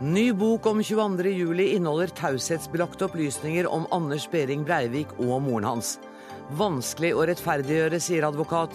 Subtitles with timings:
[0.00, 5.94] Ny bok om 22.07 inneholder taushetsbelagte opplysninger om Anders Behring Breivik og moren hans.
[6.52, 8.74] Vanskelig å rettferdiggjøre, sier advokat.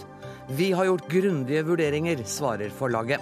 [0.49, 3.21] Vi har gjort grundige vurderinger, svarer forlaget.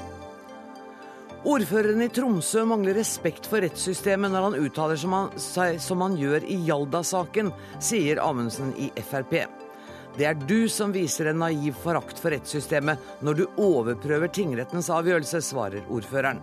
[1.43, 5.03] Ordføreren i Tromsø mangler respekt for rettssystemet når han uttaler
[5.35, 7.51] seg som han gjør i Jalda-saken,
[7.83, 9.41] sier Amundsen i Frp.
[10.15, 15.43] Det er du som viser en naiv forakt for rettssystemet når du overprøver tingrettens avgjørelse,
[15.51, 16.39] svarer ordføreren.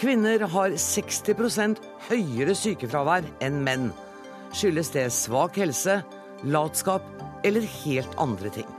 [0.00, 3.90] Kvinner har 60% høyere sykefravær enn menn.
[4.56, 5.98] Skyldes det svak helse,
[6.48, 7.04] latskap
[7.44, 8.70] eller helt andre ting?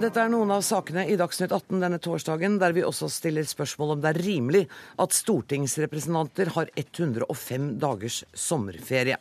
[0.00, 3.98] Dette er noen av sakene i Dagsnytt 18 denne torsdagen, der vi også stiller spørsmål
[3.98, 4.64] om det er rimelig
[4.96, 9.20] at stortingsrepresentanter har 105 dagers sommerferie.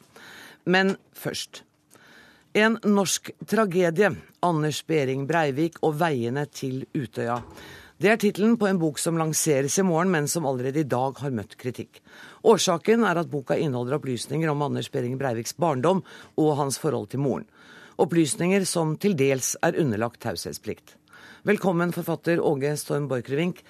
[0.63, 1.65] Men først.
[2.55, 4.13] En norsk tragedie.
[4.39, 7.41] Anders Behring Breivik og veiene til Utøya.
[7.99, 11.19] Det er tittelen på en bok som lanseres i morgen, men som allerede i dag
[11.19, 11.99] har møtt kritikk.
[12.47, 15.99] Årsaken er at boka inneholder opplysninger om Anders Behring Breiviks barndom
[16.39, 17.43] og hans forhold til moren.
[17.99, 20.95] Opplysninger som til dels er underlagt taushetsplikt.
[21.43, 23.65] Velkommen, forfatter Åge Storm Borchgrevink.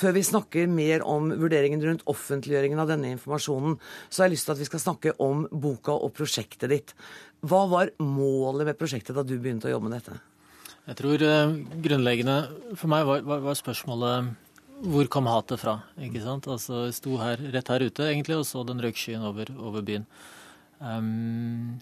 [0.00, 3.74] Før vi snakker mer om vurderingen rundt offentliggjøringen av denne informasjonen,
[4.08, 6.94] så har jeg lyst til at vi skal snakke om boka og prosjektet ditt.
[7.40, 10.18] Hva var målet med prosjektet da du begynte å jobbe med dette?
[10.90, 12.36] Jeg tror uh, grunnleggende
[12.74, 14.30] for meg var, var, var, spørsmålet
[14.90, 15.76] hvor kom hatet fra?
[16.00, 16.48] ikke sant?
[16.48, 20.06] Altså, Jeg sto her, rett her ute egentlig og så den røykskyen over, over byen.
[20.80, 21.76] Um,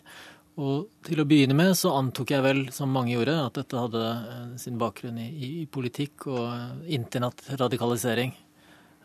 [0.58, 4.02] og til å begynne med så antok jeg vel, som mange gjorde, at dette hadde
[4.02, 5.28] eh, sin bakgrunn i,
[5.62, 8.34] i politikk og eh, internettradikalisering.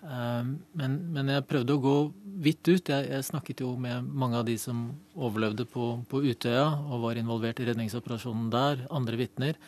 [0.03, 1.95] Men, men, jeg prøvde å gå
[2.43, 2.89] vidt ut.
[2.91, 7.19] Jeg, jeg, snakket jo med mange av de som overlevde på, på Utøya og var
[7.19, 9.59] involvert i redningsoperasjonen der, andre vitner.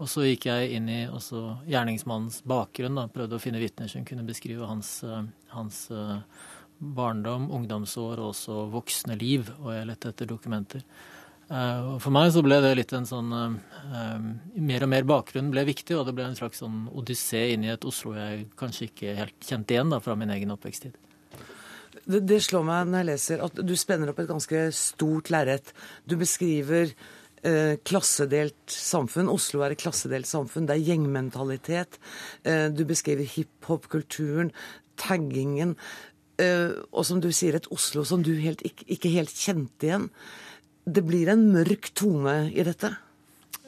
[0.00, 4.24] Og så gikk jeg inn i gjerningsmannens bakgrunn, da, prøvde å finne vitner som kunne
[4.26, 5.84] beskrive hans, eh, hans
[6.82, 9.50] barndom, ungdomsår og også voksne liv.
[9.60, 10.82] Og jeg lette etter dokumenter.
[11.52, 14.26] Eh, for meg så ble det litt en sånn eh,
[14.64, 17.72] Mer og mer bakgrunn ble viktig, og det ble en slags sånn odyssé inn i
[17.72, 20.96] et Oslo jeg kanskje ikke helt kjente igjen da, fra min egen oppveksttid.
[22.02, 25.74] Det, det, slår meg når jeg leser at du spenner opp et ganske stort lerret.
[26.08, 26.94] Du beskriver
[27.44, 29.30] eh, klassedelt samfunn.
[29.30, 30.66] Oslo er et klassedelt samfunn.
[30.70, 32.00] Det er gjengmentalitet.
[32.48, 34.50] Eh, du beskriver hiphop-kulturen,
[34.98, 35.76] taggingen.
[36.42, 40.08] Eh, og som du sier, et Oslo som du helt, ikke helt kjente igjen
[40.84, 42.92] det blir en mørk tone i dette?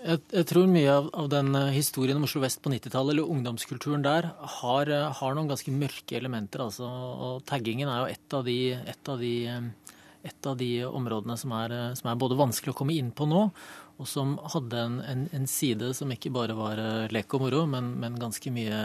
[0.05, 3.31] Jeg, jeg tror mye av, av, den eh, historien om Oslo vest på 90-tallet, eller
[3.31, 6.61] ungdomskulturen der, har, eh, har, noen ganske mørke elementer.
[6.67, 8.59] Altså, og taggingen er jo et av de,
[8.93, 9.97] et av de, eh,
[10.29, 13.47] et av de områdene som er, som er, både vanskelig å komme inn på nå,
[13.95, 16.81] og som hadde en, en, en side som ikke bare var
[17.15, 18.81] lek og moro, men, men ganske mye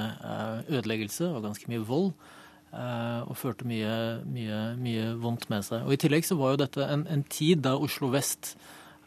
[0.69, 2.11] ødeleggelse og ganske mye vold.
[2.69, 3.93] Eh, og førte mye,
[4.29, 5.87] mye, mye, vondt med seg.
[5.87, 8.51] Og I tillegg så var jo dette en, en tid da Oslo vest,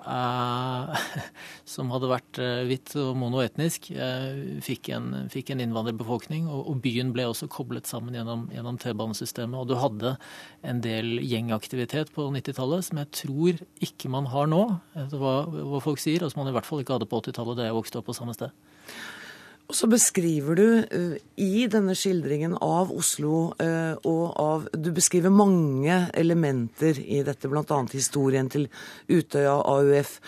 [0.03, 1.05] eh,
[1.75, 6.51] som hadde vært eh, hvitt og monoetnisk, eh, fikk, en, fikk en innvandrerbefolkning.
[6.51, 9.55] Og, og, byen ble også koblet sammen gjennom, gjennom T-banesystemet.
[9.61, 10.17] Og du hadde
[10.67, 14.65] en del gjengaktivitet på 90-tallet som jeg tror ikke man har nå,
[15.05, 17.63] etter hva, hva folk sier, og som man i hvert fall ikke hadde på 80-tallet
[17.63, 18.51] da jeg vokste opp på samme sted.
[19.73, 25.33] Og så beskriver du uh, i denne skildringen av Oslo uh, og av Du beskriver
[25.33, 27.79] mange elementer i dette, bl.a.
[27.95, 28.67] historien til
[29.09, 30.19] Utøya AUF.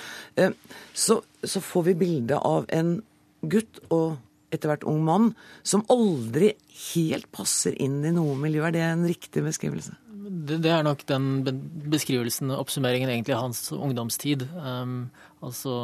[0.41, 0.55] Uh,
[0.97, 2.95] så, så, får vi bilde av en
[3.45, 4.15] gutt og
[4.49, 6.55] etter hvert ung mann som aldri
[6.95, 8.63] helt passer inn i noe miljø.
[8.65, 9.99] Er det en riktig beskrivelse?
[10.25, 11.45] Det, er nok den
[11.93, 14.47] beskrivelsen, oppsummeringen egentlig av hans ungdomstid.
[14.57, 15.11] Um,
[15.45, 15.75] altså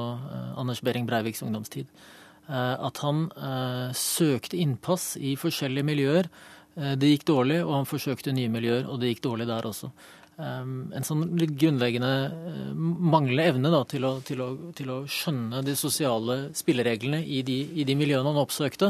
[0.56, 1.92] Anders Behring Breiviks ungdomstid.
[2.50, 6.28] Eh, at han eh, søkte innpass i forskjellige miljøer.
[6.74, 9.92] Eh, det gikk dårlig, og han forsøkte nye miljøer, og det gikk dårlig der også.
[10.40, 15.74] En sånn litt grunnleggende manglende evne da, til, å, til, å, til, å, skjønne de
[15.76, 18.88] sosiale spillereglene i de, i de, miljøene han oppsøkte.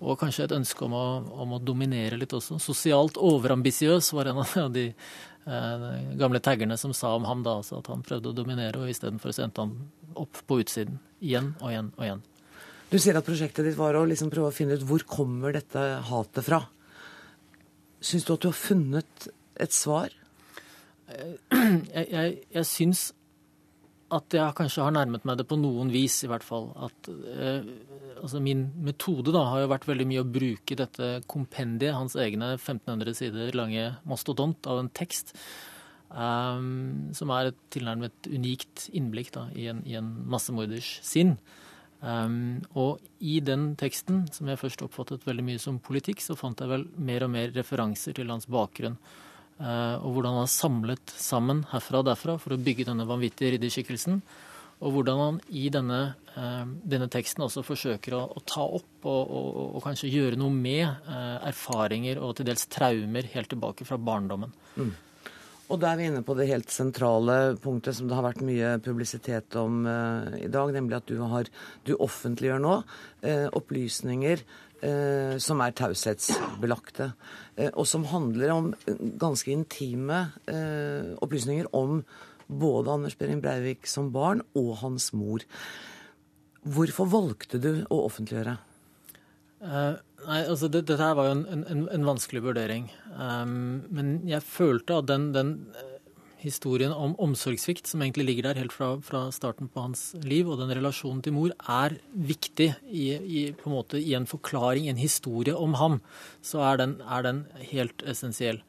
[0.00, 1.02] Og kanskje et ønske om å,
[1.44, 2.56] om å dominere litt også.
[2.64, 5.84] Sosialt overambisiøs var en av de eh,
[6.16, 9.36] gamle taggerne som sa om ham da, altså at han prøvde å dominere, og istedenfor
[9.36, 9.76] sendte han
[10.16, 10.96] opp på utsiden.
[11.20, 12.24] Igjen og igjen og igjen.
[12.86, 15.82] Du sier at prosjektet ditt var å liksom prøve å finne ut hvor kommer dette
[16.06, 16.60] hatet fra.
[17.98, 19.28] Syns du at du har funnet
[19.58, 20.14] et svar?
[21.06, 23.00] Jeg, jeg, jeg syns
[24.14, 26.68] at jeg kanskje har nærmet meg det på noen vis, i hvert fall.
[26.86, 27.66] At, eh,
[28.20, 32.52] altså min metode da, har jo vært veldig mye å bruke dette kompendiet, hans egne
[32.54, 35.34] 1500 sider lange mastodont av en tekst,
[36.10, 36.66] eh,
[37.18, 41.36] som er et tilnærmet unikt innblikk da, i en, i en massemorders sinn.
[42.00, 46.60] Um, og i den teksten, som jeg først oppfattet veldig mye som politikk, så fant
[46.60, 48.98] jeg vel mer og mer referanser til hans bakgrunn.
[49.56, 53.54] Uh, og hvordan han har samlet sammen herfra og derfra for å bygge denne vanvittige
[53.54, 54.20] ridderskikkelsen.
[54.84, 56.00] Og hvordan han i denne,
[56.34, 60.52] uh, denne teksten også forsøker å, å ta opp og, og, og, kanskje gjøre noe
[60.52, 64.52] med uh, erfaringer og til dels traumer helt tilbake fra barndommen.
[64.76, 64.92] Mm.
[65.66, 68.76] Og da er vi inne på det helt sentrale punktet som det har vært mye
[68.84, 71.50] publisitet om uh, i dag, nemlig at du, har,
[71.82, 77.10] du offentliggjør nå uh, opplysninger uh, som er taushetsbelagte,
[77.72, 78.70] og som handler om
[79.16, 80.18] ganske intime
[81.24, 82.02] opplysninger om
[82.46, 85.40] både Anders Behring Breivik som barn og hans mor.
[86.60, 88.58] Hvorfor valgte du å offentliggjøre?
[89.60, 92.88] Nei, altså det, Dette her var jo en, en, en vanskelig vurdering.
[93.14, 95.96] Um, men jeg følte at den, den, eh,
[96.42, 100.60] historien om omsorgssvikt som egentlig ligger der helt fra, fra, starten på hans liv, og
[100.60, 105.54] den relasjonen til mor, er viktig i, i, en måte, i en forklaring, en historie
[105.56, 106.00] om ham.
[106.44, 108.62] Så er den, er den helt essensiell.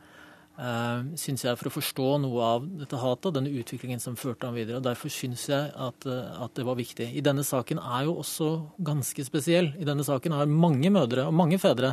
[0.57, 4.48] Uh, syns jeg, for å forstå noe av dette hatet og denne utviklingen som førte
[4.48, 4.80] ham videre.
[4.80, 7.12] og Derfor syns jeg at, uh, at, det var viktig.
[7.13, 8.48] I denne saken er jo også
[8.81, 9.68] ganske spesiell.
[9.77, 11.92] I denne saken har mange mødre og mange fedre.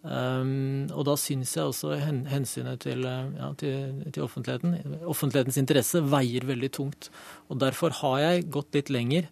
[0.00, 6.00] Um, og da syns jeg også hen, hensynet til, ja, til, til, offentligheten, offentlighetens interesse,
[6.00, 7.10] veier veldig tungt.
[7.52, 9.28] Og derfor har jeg gått litt lenger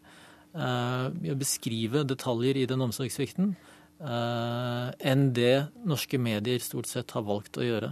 [0.53, 3.55] uh, i å beskrive detaljer i den omsorgssvikten
[3.99, 7.89] enn det norske medier stort sett har valgt å gjøre.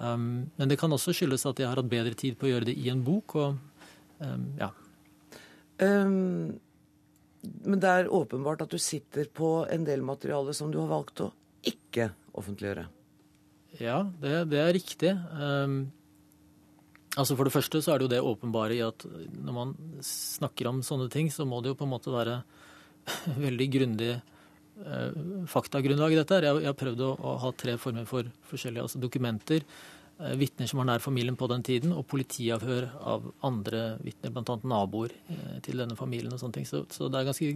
[0.00, 2.70] Um, men det kan også skyldes at jeg har hatt bedre tid på å gjøre
[2.70, 3.36] det i en bok.
[3.36, 4.70] og um, ja.
[5.80, 6.56] Um,
[7.40, 11.22] men det er åpenbart at du sitter på en del materiale som du har valgt
[11.24, 11.30] å
[11.68, 12.86] ikke offentliggjøre.
[13.80, 15.12] Ja, det, det er riktig.
[15.36, 15.92] Um,
[17.16, 19.04] altså For det første så er det jo det åpenbare i at
[19.36, 22.40] når man snakker om sånne ting, så må det jo på en måte være
[23.46, 24.14] veldig grundig
[25.50, 26.42] faktagrunnlag i dette.
[26.44, 29.66] Jeg, har prøvd å, ha tre former for forskjellige altså dokumenter.
[30.20, 34.56] Eh, vitner som var nær familien på den tiden, og politiavhør av andre vitner, bl.a.
[34.68, 36.34] naboer eh, til denne familien.
[36.34, 36.68] og sånne ting.
[36.68, 37.54] Så, så det er ganske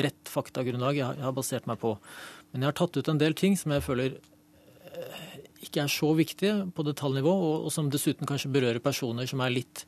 [0.00, 1.94] bredt faktagrunnlag jeg, har basert meg på.
[2.52, 4.18] Men jeg har tatt ut en del ting som jeg føler
[5.64, 9.52] ikke er så viktige på detaljnivå, og, og som dessuten kanskje berører personer som er
[9.54, 9.82] litt,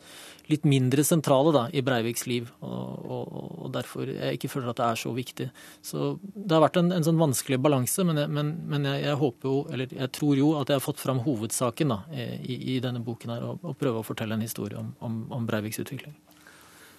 [0.51, 4.81] litt mindre sentrale da, i Breiviks liv, og, og, og, derfor jeg ikke føler at
[4.81, 5.49] det er så viktig.
[5.85, 9.21] Så det har vært en, en sånn vanskelig balanse, men, jeg, men, men jeg, jeg,
[9.23, 12.81] håper jo, eller jeg tror jo at jeg har fått fram hovedsaken da, i, i,
[12.85, 16.17] denne boken her, og, prøve å fortelle en historie om, om, om Breiviks utvikling.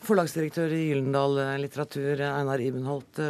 [0.08, 3.24] Forlagsdirektør i Gyllendal Litteratur, Einar Ibenholt.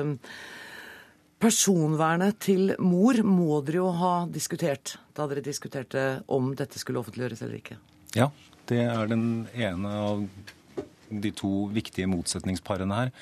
[1.37, 7.43] Personvernet til mor må dere jo ha diskutert da dere diskuterte om dette skulle offentliggjøres
[7.45, 7.77] eller ikke?
[8.17, 8.31] Ja,
[8.69, 10.23] det er den ene av
[11.07, 13.13] de to viktige motsetningsparene her.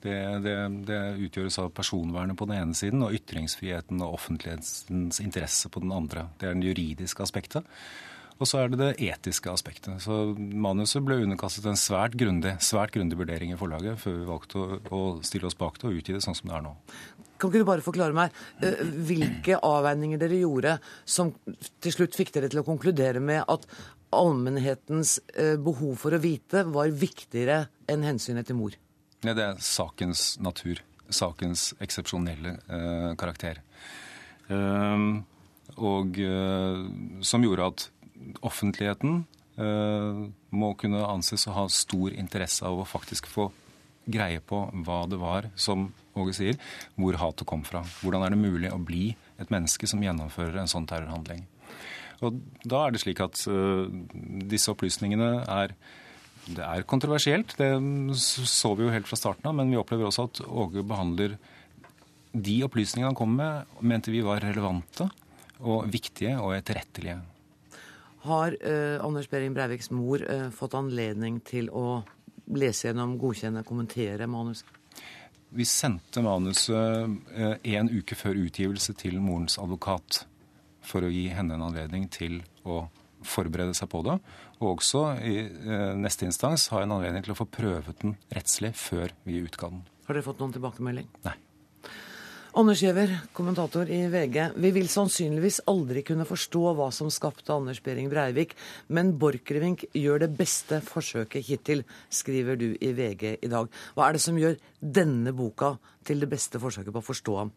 [0.00, 0.54] Det, det,
[0.88, 5.92] det, utgjøres av personvernet på den ene siden og ytringsfriheten og offentlighetens interesse på den
[5.92, 6.30] andre.
[6.40, 7.68] Det er det juridiske aspektet.
[8.40, 10.00] Og så er det det etiske aspektet.
[10.00, 14.62] Så Manuset ble underkastet en svært grundig, svært grundig vurdering i forlaget før vi valgte
[14.62, 16.72] å, å stille oss bak det og utgi det sånn som det er nå.
[17.40, 20.76] Kan ikke du bare forklare meg uh, hvilke avveininger dere gjorde
[21.08, 21.32] som
[21.80, 23.64] til slutt fikk dere til å konkludere med at
[24.14, 28.76] allmennhetens uh, behov for å vite var viktigere enn hensynet til mor?
[29.24, 30.82] Ja, det er sakens natur.
[31.10, 33.62] Sakens eksepsjonelle uh, karakter.
[34.50, 35.22] Ehm,
[35.80, 36.16] og
[37.22, 37.84] som gjorde at
[38.44, 39.20] offentligheten
[40.50, 43.46] må kunne anses å ha stor interesse av å faktisk få
[44.10, 45.88] greie på hva det var, som
[46.18, 46.58] Åge sier,
[46.98, 47.84] hvor hatet kom fra.
[48.02, 51.44] Hvordan er det mulig å bli et menneske som gjennomfører en sånn terrorhandling?
[52.20, 53.86] Og Da er det slik at uh,
[54.50, 55.76] disse opplysningene er
[56.50, 57.68] det er kontroversielt, det
[58.16, 61.36] så vi jo helt fra starten av, men vi opplever også at Åge behandler
[62.32, 65.06] de opplysningene han kom med, mente vi var relevante
[65.60, 67.18] og viktige og etterrettelige.
[68.24, 72.00] Har eh, Anders Behring Breiviks mor eh, fått anledning til å
[72.56, 74.79] lese gjennom, godkjenne, kommentere manuset?
[75.50, 80.24] Vi sendte manuset eh, en uke før utgivelse til morens advokat
[80.86, 82.84] for å gi henne en anledning til å
[83.26, 84.16] forberede seg på det.
[84.60, 88.72] Og også i eh, neste instans ha en anledning til å få prøvet den rettslig
[88.78, 89.82] før vi utga den.
[90.06, 91.10] Har dere fått noen tilbakemelding?
[91.26, 91.36] Nei.
[92.58, 94.56] Anders Giæver, kommentator i VG.
[94.58, 98.56] Vi vil sannsynligvis aldri kunne forstå hva som skapte Anders Behring Breivik,
[98.90, 103.70] men Borchgrevink gjør det beste forsøket hittil, skriver du i VG i dag.
[103.94, 107.54] Hva er det som gjør denne boka til det beste forsøket på å forstå ham?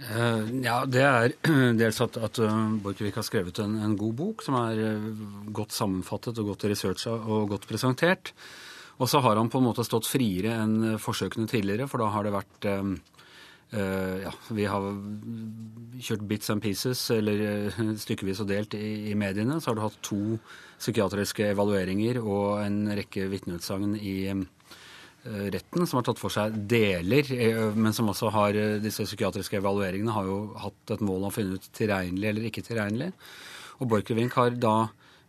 [0.00, 1.36] Uh, ja, Det er
[1.82, 5.10] dels at, at uh, Borchgrevink har skrevet en, en, god bok som er uh,
[5.52, 8.32] godt sammenfattet og godt researcha og godt presentert.
[8.96, 12.24] Og så har han på en måte stått friere enn forsøkene tidligere, for da har
[12.24, 12.94] det vært um,
[13.72, 14.84] ja, vi har
[16.02, 19.60] kjørt bits and pieces, eller uh, stykkevis og delt i, i, mediene.
[19.60, 20.38] Så har du hatt to
[20.78, 24.44] psykiatriske evalueringer og en rekke vitneutsagn i um,
[25.24, 27.30] retten som har tatt for seg deler,
[27.72, 31.56] men som også har Disse psykiatriske evalueringene har jo hatt et mål om å finne
[31.56, 33.08] ut tilregnelig eller ikke tilregnelig.
[33.80, 34.74] Og Borchgrevink har da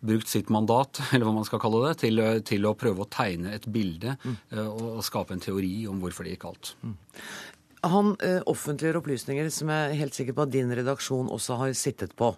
[0.06, 3.56] brukt sitt mandat, eller hva man skal kalle det, til, til å prøve å tegne
[3.56, 4.38] et bilde mm.
[4.68, 6.76] og skape en teori om hvorfor det gikk galt.
[6.84, 6.98] Mm.
[7.92, 11.78] Han eh, offentliggjør opplysninger som jeg er helt sikker på at din redaksjon også har
[11.78, 12.34] sittet på.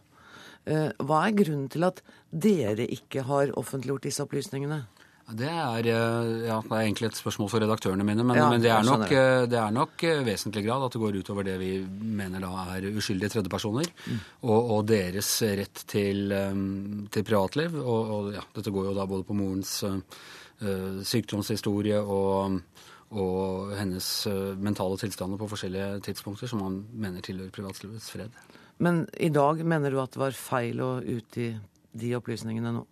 [0.68, 4.84] Eh, hva er grunnen til at dere ikke har offentliggjort disse opplysningene?
[5.28, 8.64] Det er, eh, ja, det er, egentlig et spørsmål for redaktørene mine, men, ja, men
[8.64, 12.44] det, er nok, det, er nok, vesentlig grad at det går utover det vi mener
[12.44, 14.22] da er uskyldige tredjepersoner, mm.
[14.48, 16.32] og, og, deres rett til,
[17.12, 17.76] til privatliv.
[17.84, 20.00] Og, og ja, dette går jo da både på morens uh,
[21.04, 22.62] sykdomshistorie og,
[23.16, 28.34] og hennes uh, mentale tilstander på forskjellige tidspunkter som han mener tilhører privatlivets fred.
[28.84, 31.54] Men i dag mener du at det var feil å utgi
[31.98, 32.84] de opplysningene nå?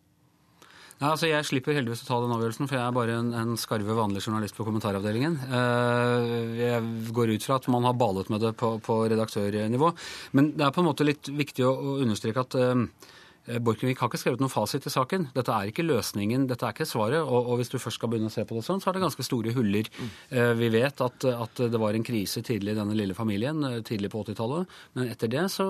[0.96, 3.58] Nei, altså Jeg slipper heldigvis å ta den avgjørelsen, for jeg er bare en, en
[3.60, 5.36] skarve, vanlig journalist på kommentaravdelingen.
[5.44, 6.30] Eh,
[6.62, 9.92] jeg går ut fra at man har balet med det på, på redaktørnivå.
[10.40, 14.00] Men det er på en måte litt viktig å, å understreke at eh, Eh, Borchgrevink
[14.02, 15.28] har ikke skrevet noen fasit i saken.
[15.36, 17.22] Dette er ikke løsningen, dette er ikke svaret.
[17.22, 19.04] Og, og, hvis du først skal begynne å se på det sånn, så er det
[19.06, 19.90] ganske store huller.
[19.94, 20.10] Mm.
[20.40, 23.80] Eh, vi vet at, at, det var en krise tidlig i denne lille familien, eh,
[23.86, 24.76] tidlig på 80-tallet.
[24.98, 25.68] Men etter det så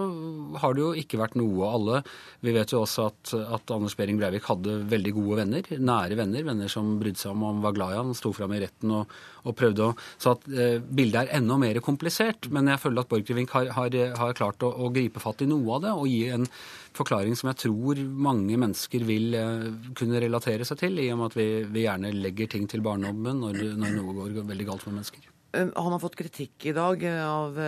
[0.64, 1.68] har det jo ikke vært noe.
[1.68, 2.02] av Alle
[2.46, 5.72] Vi vet jo også at, at Anders Behring Breivik hadde veldig gode venner.
[5.92, 6.48] Nære venner.
[6.48, 9.20] Venner som brydde seg om han var glad i han, sto fram i retten og,
[9.46, 12.50] og prøvde å Så at eh, bildet er enda mer komplisert.
[12.54, 15.78] Men jeg føler at Borchgrevink har, har, har, klart å, å gripe fatt i noe
[15.78, 16.48] av det og gi en
[16.96, 21.32] forklaring som jeg tror mange mennesker vil eh, kunne relatere seg til, i og med
[21.32, 25.00] at vi, vi gjerne legger ting til barndommen når, når noe går veldig galt med
[25.00, 25.28] mennesker.
[25.56, 27.60] Eh, han har fått kritikk i dag eh, av,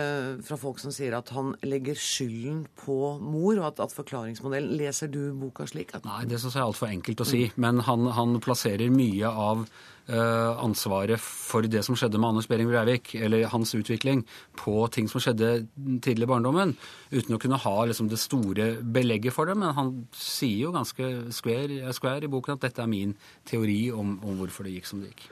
[0.48, 5.12] fra folk som sier at han legger skylden på mor, og at, at forklaringsmodellen Leser
[5.12, 5.94] du boka slik?
[5.96, 6.08] At...
[6.08, 7.46] Nei, det syns jeg er altfor enkelt å si.
[7.60, 12.70] Men han, han plasserer mye av Eh, ansvaret for det som skjedde med Anders Behring
[12.70, 14.22] Breivik, eller hans utvikling,
[14.56, 15.66] på ting som skjedde
[16.04, 16.72] tidlig i barndommen,
[17.12, 19.58] uten å kunne ha liksom, det store belegget for det.
[19.60, 23.12] Men han sier jo ganske square i boken at dette er min
[23.48, 25.28] teori om, om hvorfor det gikk som det gikk.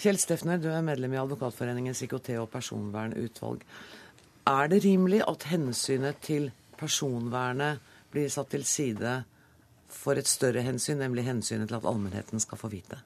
[0.00, 3.62] Kjell Steffner, du er medlem i Advokatforeningens IKT- og personvernutvalg.
[4.50, 6.50] Er det rimelig at hensynet til
[6.80, 7.80] personvernet
[8.12, 9.20] blir satt til side
[9.94, 12.98] for et større hensyn, nemlig hensynet til at allmennheten skal få vite?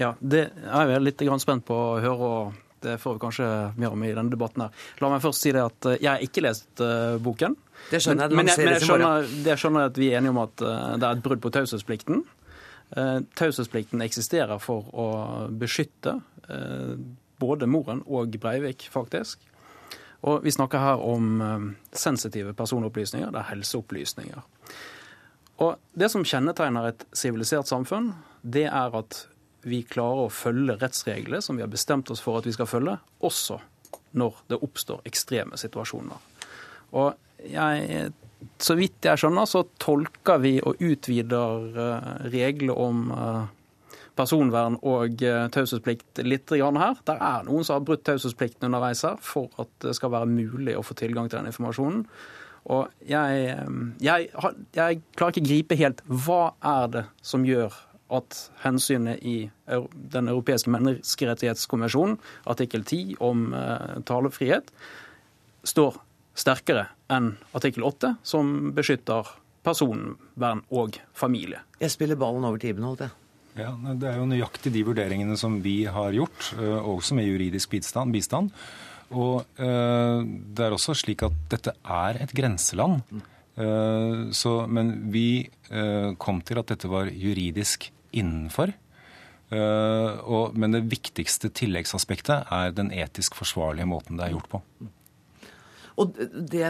[0.00, 2.30] Ja, det er jeg litt spent på å høre.
[2.36, 4.62] og det får vi kanskje mer om i denne debatten.
[4.62, 4.70] her.
[5.00, 7.56] La meg først si det at eh, jeg har ikke lest uh, boken.
[7.90, 8.36] Det skjønner jeg.
[8.36, 11.08] Men, jeg, men jeg, skjønner, det skjønner at vi er enige om at uh, det
[11.08, 12.22] er et brudd på taushetsplikten.
[12.94, 15.08] Uh, taushetsplikten eksisterer for å
[15.50, 16.20] beskytte
[17.42, 19.40] både moren og Breivik, faktisk.
[20.30, 21.40] Og vi snakker her om
[21.90, 23.32] sensitive personopplysninger.
[23.34, 24.44] Det er helseopplysninger.
[25.66, 28.12] Og det som kjennetegner et sivilisert samfunn,
[28.46, 29.24] det er at
[29.66, 32.96] vi klarer å følge rettsreglene som vi har bestemt oss for at vi skal følge,
[33.26, 33.58] også
[34.16, 36.22] når det oppstår ekstreme situasjoner.
[36.96, 38.06] Og jeg,
[38.62, 43.44] så vidt jeg skjønner, så tolker vi og utvider uh, regler om uh,
[44.16, 46.96] personvern og uh, taushetsplikt litt her.
[47.04, 50.76] Det er noen som har brutt taushetsplikten underveis her for at det skal være mulig
[50.78, 52.06] å få tilgang til den informasjonen.
[52.66, 53.52] Og jeg,
[54.02, 54.30] jeg,
[54.74, 57.74] jeg klarer ikke å gripe helt hva er det som gjør
[58.12, 64.70] at hensynet i Den europeiske menneskerettighetskonvensjonen, artikkel 10 om eh, talefrihet,
[65.66, 65.98] står
[66.38, 69.26] sterkere enn artikkel 8, som beskytter
[69.66, 71.64] personvern og familie.
[71.82, 73.10] Jeg spiller ballen over til Iben, jeg.
[73.56, 77.70] Ja, Det er jo nøyaktig de vurderingene som vi har gjort, eh, også med juridisk
[77.70, 78.12] bistand.
[78.12, 78.52] bistand.
[79.10, 83.02] Og uh, det er også slik at dette er et grenseland.
[83.56, 85.48] Uh, så, men vi
[86.18, 88.74] kom til at dette var juridisk innenfor.
[89.46, 94.62] Uh, og, men det viktigste tilleggsaspektet er den etisk forsvarlige måten det er gjort på.
[95.96, 96.12] Og
[96.52, 96.66] det,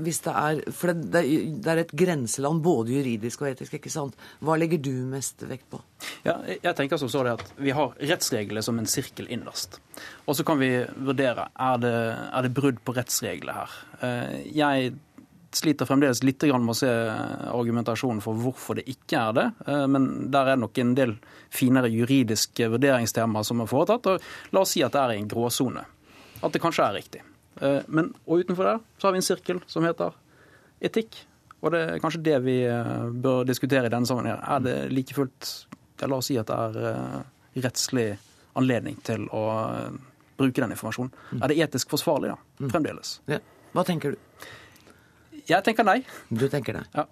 [0.00, 1.22] hvis det er, For det,
[1.60, 4.16] det, er et grenseland både juridisk og etisk, ikke sant?
[4.40, 5.82] Hva legger du mest vekt på?
[6.24, 9.80] Ja, jeg tenker som så det at Vi har rettsreglene som en sirkel innerst.
[10.24, 11.94] Og så kan vi vurdere er det
[12.30, 13.78] er det brudd på rettsreglene her.
[14.00, 14.94] Uh, jeg
[15.56, 16.90] sliter fremdeles litt med å se
[17.50, 19.46] argumentasjonen for hvorfor det ikke er det.
[19.66, 21.16] Eh, men der er nok en del
[21.50, 24.06] finere juridiske vurderingstemaer som er foretatt.
[24.06, 25.84] og La oss si at det er i en gråsone.
[26.40, 27.24] At det kanskje er riktig.
[27.60, 30.14] Eh, men, og utenfor der så har vi en sirkel som heter
[30.80, 31.24] etikk.
[31.60, 34.44] Og det er kanskje det vi eh, bør diskutere i denne sammenhengen.
[34.46, 35.52] Er det like fullt
[36.08, 38.06] La oss si at det er rettslig
[38.56, 39.42] anledning til å
[40.40, 41.12] bruke den informasjonen.
[41.36, 42.68] Er det etisk forsvarlig, da?
[42.72, 43.18] Fremdeles.
[43.28, 43.36] Ja.
[43.74, 44.46] Hva tenker du?
[45.50, 46.00] Jeg tenker nei.
[46.30, 46.86] Du tenker nei.
[46.94, 47.06] Ja.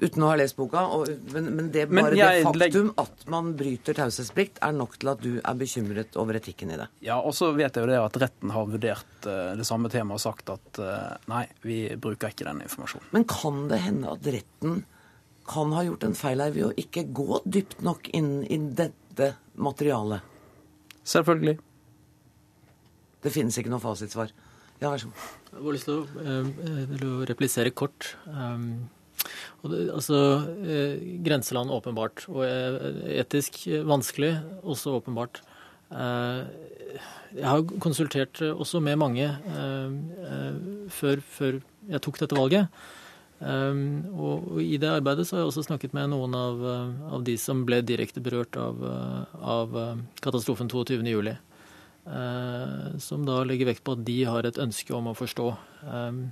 [0.00, 3.26] Uten å ha lest boka, og, men, men det Men bare jeg det faktum at
[3.28, 6.86] man bryter taushetsplikt, er nok til at du er bekymret over etikken i det.
[7.04, 10.16] Ja, og så vet jeg jo det at retten har vurdert uh, det samme temaet
[10.16, 13.10] og sagt at uh, nei, vi bruker ikke den informasjonen.
[13.12, 14.80] Men kan det hende at retten
[15.50, 19.34] kan ha gjort en feil her ved å ikke gå dypt nok inn i dette
[19.60, 20.24] materialet?
[21.12, 21.58] Selvfølgelig.
[23.20, 24.32] Det finnes ikke noe fasitsvar.
[24.80, 25.28] Ja, vær så god.
[25.50, 26.50] Jeg har lyst til å, eh,
[26.96, 28.14] til å replisere kort.
[28.26, 28.88] Um,
[29.68, 30.18] det, altså,
[30.64, 35.42] eh, Grenseland åpenbart, og eh, etisk vanskelig også åpenbart.
[35.92, 36.46] Eh,
[37.36, 39.92] jeg har konsultert også med mange eh,
[40.30, 41.60] eh, før, før
[41.90, 42.68] jeg tok dette valget.
[43.40, 47.12] Um, og, og I det arbeidet så har jeg også snakket med noen av, eh,
[47.16, 51.38] av de som ble direkte berørt av, eh, av eh, katastrofen 22.07.
[52.10, 55.44] Uh, som da legger vekt på at de har et ønske om å forstå.
[55.86, 56.24] Um,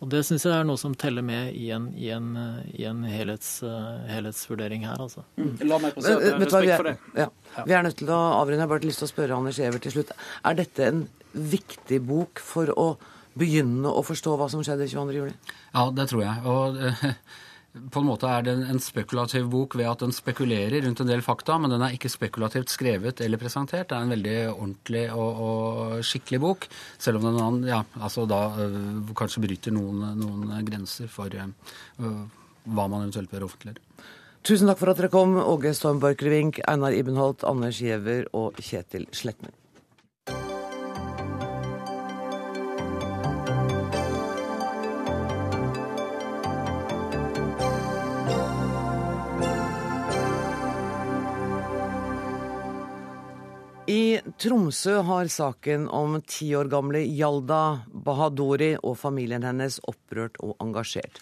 [0.00, 2.86] og Det syns jeg er noe som teller med i en, i en, eh, i
[2.88, 5.00] en helhets, uh, helhetsvurdering her.
[5.00, 5.24] altså.
[5.64, 6.96] La meg på si at jeg har respekt for det.
[7.16, 7.28] ja,
[7.68, 8.58] vi er nødt til å avrunde.
[8.60, 10.12] Jeg har bare lyst til å spørre Anders Giæver til slutt.
[10.44, 11.04] Er dette en
[11.36, 12.88] viktig bok for å
[13.36, 15.36] begynne å forstå hva som skjedde 22.07.?
[15.74, 16.44] Ja, det tror jeg.
[16.48, 17.04] Og eh,
[17.92, 21.24] på en måte er det en spekulativ bok ved at den spekulerer rundt en del
[21.24, 23.88] fakta, men den er ikke spekulativt skrevet eller presentert.
[23.90, 26.68] Det er en veldig ordentlig og, og skikkelig bok,
[26.98, 31.52] selv om den ja, altså da øh, kanskje bryter noen, noen grenser for øh,
[32.64, 33.82] hva man eventuelt bør offentliggjøre.
[34.46, 39.08] Tusen takk for at dere kom, Åge Storm Borchgrevink, Einar Ibenholt, Anders Giæver og Kjetil
[39.10, 39.50] Sletner.
[54.34, 61.20] Tromsø har saken om ti år gamle Yalda Bahadori og familien hennes opprørt og engasjert.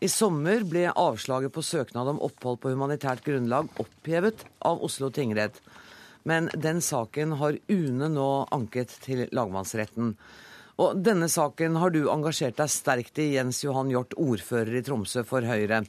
[0.00, 5.60] I sommer ble avslaget på søknad om opphold på humanitært grunnlag opphevet av Oslo tingrett.
[6.24, 10.14] Men den saken har UNE nå anket til lagmannsretten.
[10.80, 15.26] Og denne saken har du engasjert deg sterkt i, Jens Johan Hjort, ordfører i Tromsø
[15.28, 15.82] for Høyre.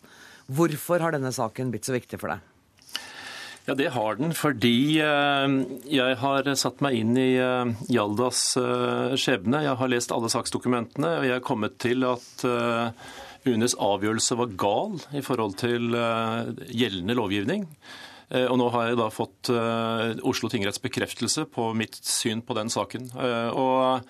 [0.50, 2.59] Hvorfor har denne saken blitt så viktig for deg?
[3.70, 5.52] Ja, Det har den fordi eh,
[5.94, 7.36] jeg har satt meg inn i
[7.94, 9.60] Hjaldas eh, skjebne.
[9.62, 12.42] Jeg har lest alle saksdokumentene, og jeg er kommet til at
[13.46, 17.68] UNEs avgjørelse var gal i forhold til gjeldende lovgivning.
[18.34, 19.50] Og nå har jeg da fått
[20.28, 23.08] Oslo tingretts bekreftelse på mitt syn på den saken.
[23.54, 24.04] Og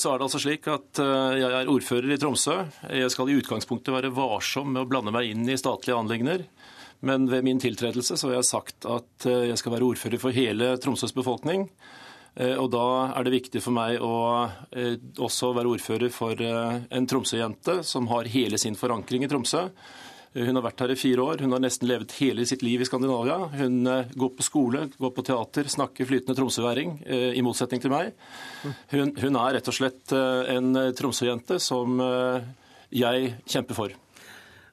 [0.00, 2.58] så er det altså slik at Jeg er ordfører i Tromsø.
[2.88, 6.44] Jeg skal i utgangspunktet være varsom med å blande meg inn i statlige anliggender.
[7.02, 10.76] Men ved min tiltredelse så har jeg sagt at jeg skal være ordfører for hele
[10.78, 11.66] Tromsøs befolkning.
[12.38, 14.12] Og da er det viktig for meg å
[15.20, 19.66] også være ordfører for en Tromsø-jente som har hele sin forankring i Tromsø.
[20.32, 21.42] Hun har vært her i fire år.
[21.44, 23.36] Hun har nesten levet hele sitt liv i Skandinavia.
[23.52, 23.82] Hun
[24.16, 26.94] går på skole, går på teater, snakker flytende tromsøværing,
[27.36, 28.14] i motsetning til meg.
[28.94, 32.00] Hun, hun er rett og slett en Tromsø-jente som
[32.88, 33.92] jeg kjemper for.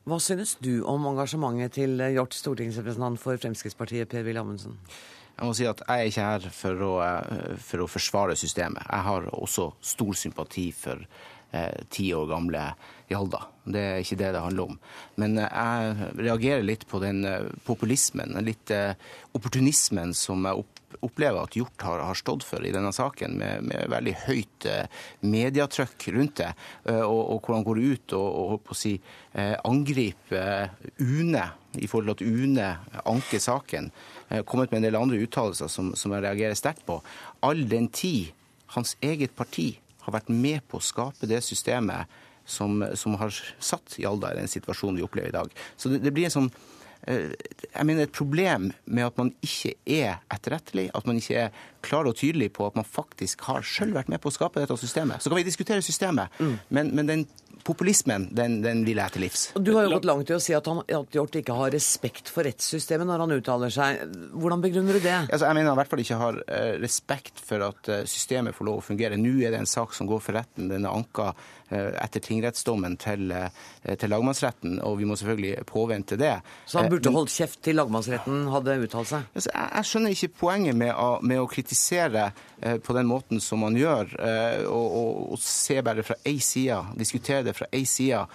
[0.10, 4.80] Hva synes du om engasjementet til Hjort, stortingsrepresentant for Fremskrittspartiet, Per-Willy Amundsen?
[5.36, 6.94] Jeg må si at jeg er ikke her for å,
[7.62, 8.82] for å forsvare systemet.
[8.90, 11.04] Jeg har også stor sympati for
[11.94, 12.64] ti eh, år gamle
[13.12, 13.44] Hjalda.
[13.70, 14.82] Det er ikke det det handler om.
[15.22, 17.22] Men jeg reagerer litt på den
[17.70, 18.74] populismen, den litt
[19.38, 20.66] opportunismen som jeg
[21.06, 24.68] opplever at Hjort har, har, stått for i denne saken, med, med veldig høyt
[25.22, 26.50] mediatrykk rundt det,
[26.86, 28.96] og, og hvor han går ut og, og på å si,
[29.68, 31.46] angriper UNE
[31.80, 32.70] i forhold til at UNE
[33.10, 33.92] anker saken.
[34.50, 37.00] Kommet med en del andre uttalelser som, som jeg reagerer sterkt på.
[37.46, 38.34] All den tid
[38.76, 39.72] hans eget parti
[40.06, 42.10] har vært med på å skape det systemet
[42.50, 45.54] som, som har satt Hjalda i den situasjonen vi opplever i dag.
[45.78, 46.52] Så det, det blir en sånn
[47.08, 52.08] jeg mener et problem med at man ikke er etterrettelig, at man ikke er klar
[52.10, 55.24] og tydelig på at man faktisk har selv vært med på å skape dette systemet.
[55.24, 56.58] Så kan vi diskutere systemet, mm.
[56.76, 57.24] men, men, den
[57.64, 59.42] populismen, den, den, vil jeg til livs.
[59.56, 62.32] Du har jo gått langt i å si at, han, at Hjort ikke har respekt
[62.32, 64.04] for rettssystemet når han uttaler seg.
[64.36, 65.18] Hvordan begrunner du det?
[65.28, 68.58] Altså, jeg mener han i hvert fall ikke har uh, respekt for at uh, systemet
[68.58, 69.20] får lov å fungere.
[69.20, 70.72] Nå er det en sak som går for retten.
[70.72, 71.34] Den er anka
[71.70, 73.34] etter tingrettsdommen til,
[73.86, 76.36] til, lagmannsretten, og vi må selvfølgelig påvente det.
[76.66, 79.28] Så han burde holdt kjeft til lagmannsretten hadde uttalt seg?
[79.34, 82.30] Altså, jeg, jeg, skjønner ikke poenget med å, med å kritisere
[82.84, 84.12] på den måten som man gjør,
[84.68, 88.26] og, og, og se bare fra ei side, diskutere det fra ei side,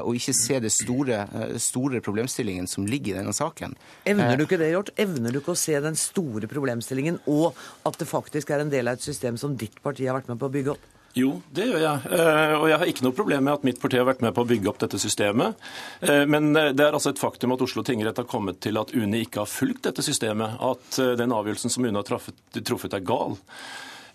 [0.00, 1.22] og ikke se det store,
[1.62, 3.76] store problemstillingen som ligger i denne saken.
[4.08, 4.92] Evner du ikke det, Hjort?
[5.00, 8.90] Evner du ikke å se den store problemstillingen, og at det faktisk er en del
[8.90, 10.88] av et system som ditt parti har vært med på å bygge opp?
[11.18, 12.10] Jo, det gjør jeg.
[12.14, 14.44] Eh, og jeg har ikke noe problem med at mitt parti har vært med på
[14.44, 15.58] å bygge opp dette systemet.
[16.06, 18.92] Eh, men eh, det er altså et faktum at Oslo tingrett har kommet til at
[18.94, 20.54] UNE ikke har fulgt dette systemet.
[20.62, 23.34] At den avgjørelsen som UNE har truffet, er gal.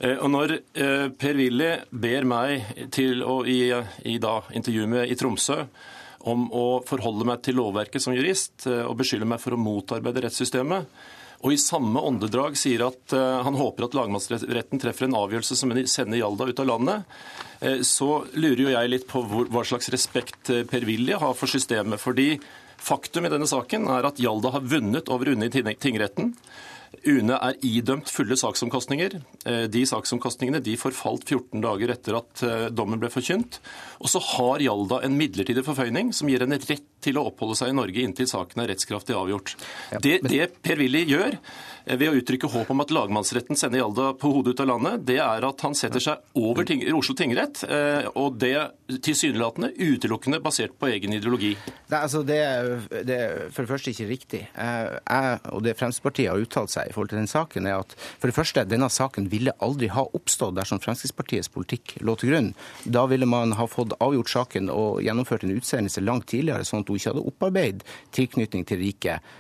[0.06, 0.52] Og når
[1.16, 3.70] Per-Willy ber meg til å i,
[4.04, 5.62] i da, intervjuet med i Tromsø
[6.28, 10.90] om å forholde meg til lovverket som jurist og beskylder meg for å motarbeide rettssystemet,
[11.46, 15.74] og i samme åndedrag sier at uh, han håper at lagmannsretten treffer en avgjørelse som
[15.86, 17.18] sender Jalda ut av landet,
[17.62, 21.52] uh, så lurer jo jeg litt på hva slags respekt uh, Per Willy har for
[21.52, 22.02] systemet.
[22.02, 22.32] Fordi
[22.82, 26.34] faktum i denne saken er at Jalda har vunnet over UNE i tingretten.
[27.04, 29.18] UNE er idømt fulle saksomkostninger.
[29.46, 33.60] Eh, de saksomkostningene de forfalt 14 dager etter at eh, dommen ble forkynt.
[34.02, 37.72] Og så har Hjalda en midlertidig forføyning som gir henne rett til å oppholde seg
[37.72, 39.56] i Norge inntil saken er rettskraftig avgjort.
[40.02, 41.40] Det, det Per-Willy gjør,
[41.86, 45.06] Eh, ved å uttrykke håp om at lagmannsretten sender Hjalda på hodet ut av landet,
[45.08, 48.56] det er at han setter seg over ting, Oslo tingrett, eh, og det
[49.06, 51.54] tilsynelatende utelukkende basert på egen ideologi.
[51.88, 52.40] Det, altså, det,
[53.08, 54.42] det er for det første ikke riktig.
[54.54, 57.96] Eh, jeg og det Fremskrittspartiet har uttalt seg i forhold til den saken, er at
[58.00, 62.52] for det første, denne saken ville aldri ha oppstått dersom Fremskrittspartiets politikk lå til grunn.
[62.86, 66.92] Da ville man ha fått avgjort saken og gjennomført en utsendelse langt tidligere, sånn at
[66.96, 69.34] hun ikke hadde opparbeidet tilknytning til riket,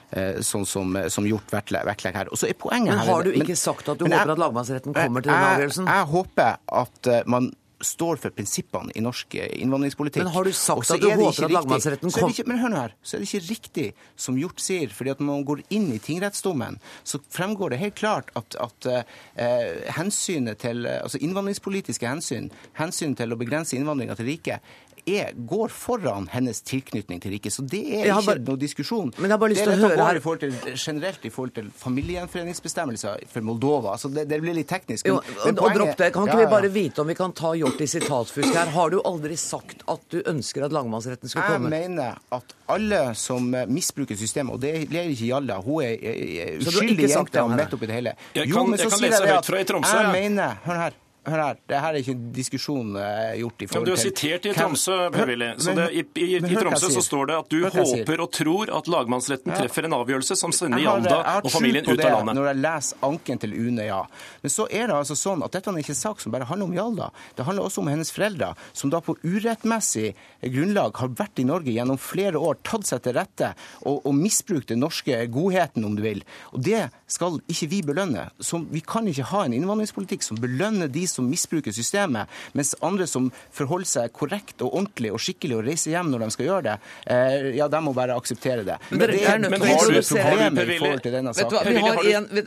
[0.45, 2.31] sånn som, som gjort vektlegg her.
[2.31, 3.01] Og så er poenget her...
[3.01, 5.87] Men har du ikke sagt at du håper at lagmannsretten kommer til den avgjørelsen?
[5.89, 7.53] Jeg, jeg håper at eh, man
[7.85, 10.23] står for prinsippene i norsk eh, innvandringspolitikk.
[10.23, 13.17] Men har du sagt at du håper at lagmannsretten kommer Men hør nå her, så
[13.17, 14.89] er det ikke riktig som Hjort sier.
[14.95, 18.89] fordi at når man går inn i tingrettsdommen, så fremgår det helt klart at, at
[18.91, 25.71] eh, hensynet til, altså innvandringspolitiske hensyn, hensyn til å begrense innvandringa til riket, er, går
[25.73, 27.53] foran hennes tilknytning til riket.
[27.53, 29.11] Så det er ikke bare, noe diskusjon.
[29.17, 30.21] Men jeg har bare lyst til å høre her...
[30.45, 33.93] Til, generelt i forhold til familiegjenforeningsbestemmelser for Moldova.
[33.95, 35.05] Altså det, det, blir litt teknisk.
[35.07, 36.09] Men, jo, men og dropp det.
[36.15, 36.49] Kan ikke ja, ja.
[36.49, 38.73] vi bare vite om vi kan ta Hjort i sitatfusk her?
[38.75, 41.71] Har du aldri sagt at du ønsker at lagmannsretten skal komme?
[41.71, 47.09] Jeg mener at alle som misbruker systemet, og det gjelder ikke Jalla, hun er uskyldig
[47.11, 48.15] jente midt oppi det hele.
[48.33, 49.97] Jeg kan, jo, men så jeg kan lese høyt fra i Tromsø.
[50.01, 53.67] Jeg mener, hør her, Hør her, det her er ikke en diskusjon uh, gjort i
[53.69, 55.47] forhold til Du har sitert i Tromsø, Per-Willy.
[55.61, 58.89] Så det, i, i, i, Tromsø så står det at du håper og tror at
[58.91, 62.37] lagmannsretten treffer en avgjørelse som sender Jalda og familien ut av landet.
[62.37, 64.01] Når jeg leser anken til UNE, ja.
[64.43, 66.69] Men så er det altså sånn at dette er ikke en sak som bare handler
[66.69, 67.09] om Jalda.
[67.37, 70.11] Det handler også om hennes foreldre, som da på urettmessig
[70.45, 74.69] grunnlag har vært i Norge gjennom flere år, tatt seg til rette og, og misbrukt
[74.69, 76.21] den norske godheten, om du vil.
[76.53, 78.29] Og det skal ikke vi belønne.
[78.43, 83.07] Som, vi kan ikke ha en innvandringspolitikk som belønner de som misbruker systemet, mens andre
[83.07, 86.65] som forholder seg korrekt og ordentlig og skikkelig og reiser hjem når de skal gjøre
[86.67, 86.75] det,
[87.15, 88.77] eh, ja, de må bare akseptere det.
[88.89, 91.69] Men, det, er, nødt til å problemer i forhold til denne saken?
[91.69, 92.45] Vi har en, vi,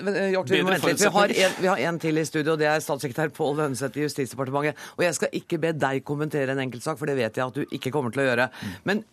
[1.19, 4.07] har en, vi har en til i studio, og det er statssekretær Pål Lønseth i
[4.07, 4.89] Justisdepartementet.
[4.99, 7.79] Og jeg skal ikke be deg kommentere en enkeltsak, for det vet jeg at du
[7.79, 8.51] ikke kommer til å gjøre.
[8.89, 9.05] Men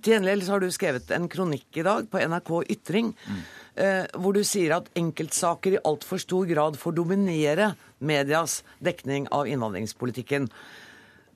[0.00, 3.12] til gjengjeld har du skrevet en kronikk i dag på NRK Ytring.
[3.26, 3.42] Mm
[3.72, 7.70] hvor du sier at enkeltsaker i altfor stor grad får dominere
[8.04, 10.50] medias dekning av innvandringspolitikken.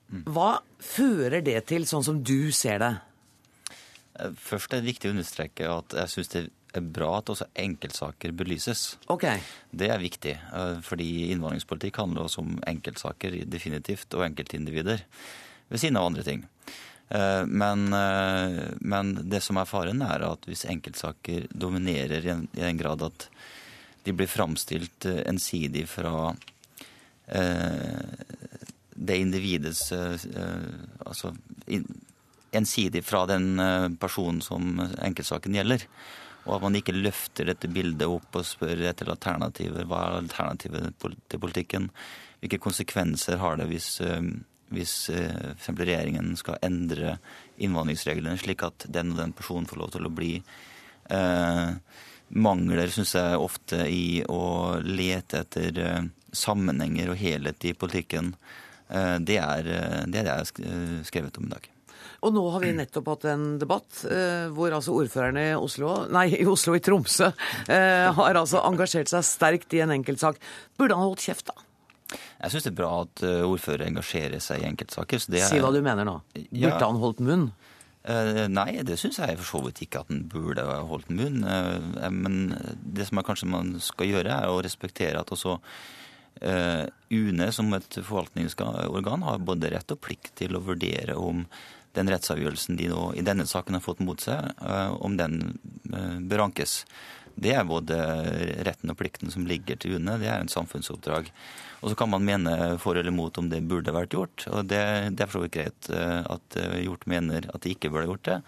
[0.07, 2.93] Hva fører det til, sånn som du ser det?
[4.19, 6.43] Eh, først er det viktig å understreke at jeg syns det
[6.77, 8.97] er bra at også enkeltsaker belyses.
[9.11, 9.41] Okay.
[9.71, 15.03] Det er viktig, eh, fordi innvandringspolitikk handler også om enkeltsaker definitivt, og enkeltindivider
[15.69, 16.47] ved siden av andre ting.
[17.09, 22.47] Eh, men, eh, men, det som er faren, er at hvis enkeltsaker dominerer i en,
[22.57, 23.29] i en grad at
[24.03, 26.35] de blir framstilt eh, ensidig fra
[27.27, 31.33] det individets Altså
[32.55, 33.59] ensidig fra den
[33.99, 35.83] personen som enkeltsaken gjelder.
[36.45, 39.83] Og at man ikke løfter dette bildet opp og spør etter alternativer.
[39.91, 41.89] Hva er alternativet til politikken?
[42.39, 43.97] Hvilke konsekvenser har det hvis
[44.73, 45.71] hvis eh, f.eks.
[45.79, 47.17] regjeringen skal endre
[47.57, 50.33] innvandringsreglene slik at den og den personen får lov til å bli.
[51.13, 51.69] Eh,
[52.27, 58.33] mangler, syns jeg, ofte i å lete etter eh, sammenhenger og helhet i politikken.
[58.89, 61.73] Eh, det, er, eh, det er det jeg har skrevet om i dag.
[62.25, 66.25] Og nå har vi nettopp hatt en debatt eh, hvor altså ordførerne i Oslo, nei,
[66.33, 70.41] i Oslo i Tromsø eh, har altså engasjert seg sterkt i en enkeltsak.
[70.79, 71.66] Burde han holdt kjeft, da?
[72.37, 75.21] Jeg syns det er bra at ordfører engasjerer seg i enkeltsaker.
[75.25, 76.19] si hva du mener nå.
[76.35, 76.77] Burde ja.
[76.83, 77.47] han holdt munn?
[78.07, 81.41] Eh, nei, det syns jeg for så vidt ikke at han burde holdt munn.
[81.43, 85.57] Eh, men det som er kanskje man skal gjøre, er å respektere at også
[86.39, 91.43] eh, UNE som et forvaltningsorgan har både rett og plikt til å vurdere om
[91.97, 94.51] den rettsavgjørelsen de nå i denne saken har fått mot seg,
[95.01, 95.55] om den
[96.29, 96.83] bør ankes.
[97.33, 97.97] Det er både
[98.67, 100.19] retten og plikten som ligger til UNE.
[100.21, 101.31] Det er en samfunnsoppdrag.
[101.81, 104.47] Og så kan man mene for eller mot om det burde vært gjort.
[104.49, 104.81] Og det,
[105.13, 108.09] det er for så vidt greit eh, at eh, Hjort mener at det ikke burde
[108.09, 108.39] gjort det.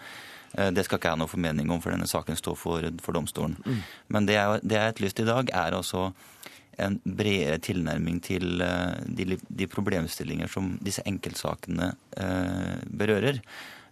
[0.58, 3.18] Eh, det skal ikke jeg ha noen formening om, for denne saken står for, for
[3.18, 3.58] domstolen.
[3.66, 3.80] Mm.
[4.16, 6.10] Men det jeg, det jeg har etterlyst i dag, er altså
[6.80, 11.92] en bredere tilnærming til de, de problemstillinger som disse enkeltsakene
[12.24, 13.42] eh, berører.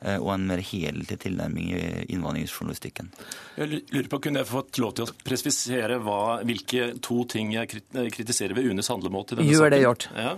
[0.02, 1.84] Eh, og en mer helhetlig tilnærming i
[2.14, 3.12] innvandringsjournalistikken.
[3.58, 7.82] Jeg lurer på, Kunne jeg fått lov til å presisere hva, hvilke to ting jeg
[7.94, 10.10] kritiserer ved UNEs handlemåte i denne Gjør det, Hjort.
[10.14, 10.36] Ja.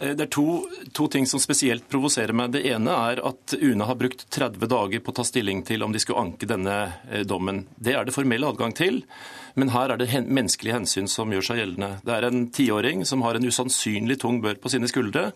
[0.00, 0.46] Eh, det er to,
[0.96, 2.54] to, ting som spesielt provoserer meg.
[2.56, 5.94] Det ene er at UNE har brukt 30 dager på å ta stilling til om
[5.94, 6.78] de skulle anke denne
[7.10, 7.66] eh, dommen.
[7.76, 9.04] Det er det formell adgang til,
[9.60, 11.98] men her er det menneskelige hensyn som gjør seg gjeldende.
[12.06, 15.30] Det er en tiåring som har en usannsynlig tung bør på sine skuldre.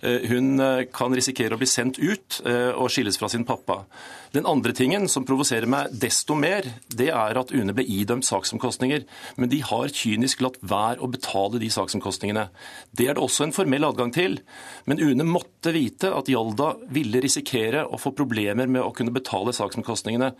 [0.00, 3.82] Eh, hun eh, kan risikere å bli sendt ut eh, og skilles fra sin pappa.
[4.34, 9.06] Den andre tingen som provoserer meg desto mer, det er at UNE ble idømt saksomkostninger.
[9.40, 12.46] Men de har kynisk latt være å betale de saksomkostningene.
[12.92, 14.38] Det er det også en formell adgang til.
[14.86, 19.56] Men UNE måtte vite at Hjalda ville risikere å få problemer med å kunne betale
[19.56, 20.30] saksomkostningene.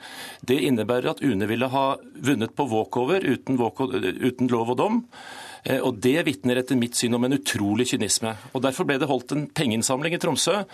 [0.46, 5.02] Det innebærer at UNE ville ha vunnet på walkover uten, walkover, uten lov og dom.
[5.64, 8.34] Eh, og Det vitner etter mitt syn om en utrolig kynisme.
[8.54, 10.64] Og Derfor ble det holdt en pengeinnsamling i Tromsø,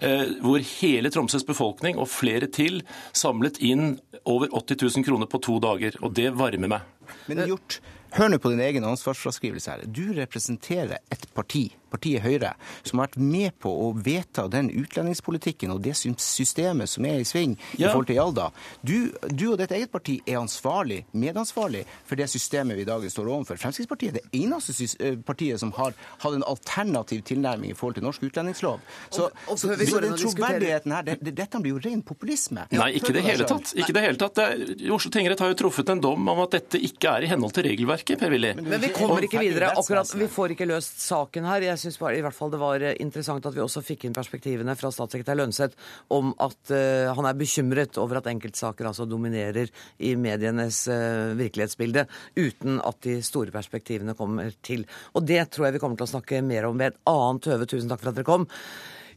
[0.00, 5.42] eh, hvor hele Tromsøs befolkning og flere til samlet inn over 80 000 kroner på
[5.42, 5.98] to dager.
[6.02, 6.80] Og det varmer meg.
[7.28, 7.80] Men gjort,
[8.12, 9.84] Hør nå på din egen ansvarsfraskrivelse her.
[9.88, 15.74] Du representerer et parti partiet Høyre, som har vært med på å vedta den utlendingspolitikken
[15.74, 17.86] og det systemet som er i sving ja.
[17.86, 18.48] i forhold til Hjalda.
[18.82, 18.96] Du,
[19.28, 23.30] du, og ditt eget parti er ansvarlig, medansvarlig for det systemet vi i dag står
[23.30, 23.60] overfor.
[23.60, 28.06] Fremskrittspartiet er det eneste eh, partiet som har hatt en alternativ tilnærming i forhold til
[28.06, 28.80] norsk utlendingslov.
[29.10, 32.66] Så, og, og, så, så den troverdigheten her, det, det, dette blir jo ren populisme.
[32.72, 33.74] Nei, ikke det hele tatt.
[33.78, 34.38] Ikke det hele tatt.
[34.38, 37.54] Det, Oslo tingrett har jo truffet en dom om at dette ikke er i henhold
[37.56, 38.54] til regelverket, Per-Willy.
[38.58, 39.72] Men, Men vi kommer ikke videre.
[39.78, 41.68] Akkurat, Vi får ikke løst saken her.
[41.72, 44.74] Jeg syns i hvert fall det var eh, interessant at vi også fikk inn perspektivene
[44.78, 45.76] fra statssekretær Lønseth
[46.12, 49.70] om at uh, han er bekymret over at enkeltsaker altså dominerer
[50.02, 52.06] i medienes uh, virkelighetsbilde,
[52.38, 54.86] uten at de store perspektivene kommer til.
[55.16, 57.68] Og det tror jeg vi kommer til å snakke mer om ved et annet høve.
[57.70, 58.48] Tusen takk for at dere kom.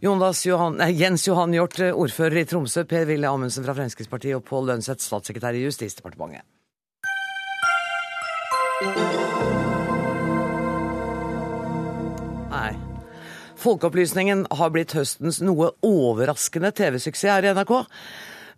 [0.05, 4.73] Johan, nei, Jens Johan Hjort, ordfører i Tromsø, Per Wille Amundsen fra Fremskrittspartiet og Pål
[4.73, 6.45] Lønseth, statssekretær i Justisdepartementet.
[13.65, 17.71] Folkeopplysningen har blitt høstens noe overraskende TV-suksess her i NRK.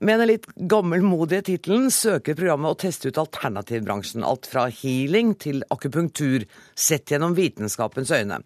[0.04, 4.26] Med den litt gammelmodige tittelen søker programmet å teste ut alternativbransjen.
[4.28, 6.44] Alt fra healing til akupunktur,
[6.76, 8.42] sett gjennom vitenskapens øyne.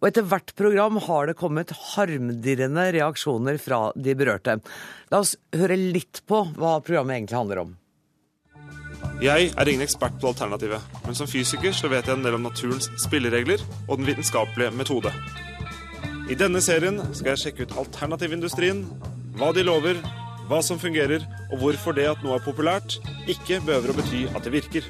[0.00, 4.58] Og etter hvert program har det kommet harmdirrende reaksjoner fra de berørte.
[5.14, 7.72] La oss høre litt på hva programmet egentlig handler om.
[9.22, 12.50] Jeg er ingen ekspert på alternativet, men som fysiker så vet jeg en del om
[12.50, 15.14] naturens spilleregler og den vitenskapelige metode.
[16.30, 18.84] I denne serien skal jeg sjekke ut alternativindustrien,
[19.40, 19.98] hva de lover,
[20.46, 22.98] hva som fungerer, og hvorfor det at noe er populært,
[23.30, 24.86] ikke behøver å bety at det virker.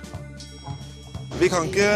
[1.41, 1.89] Vi kan ikke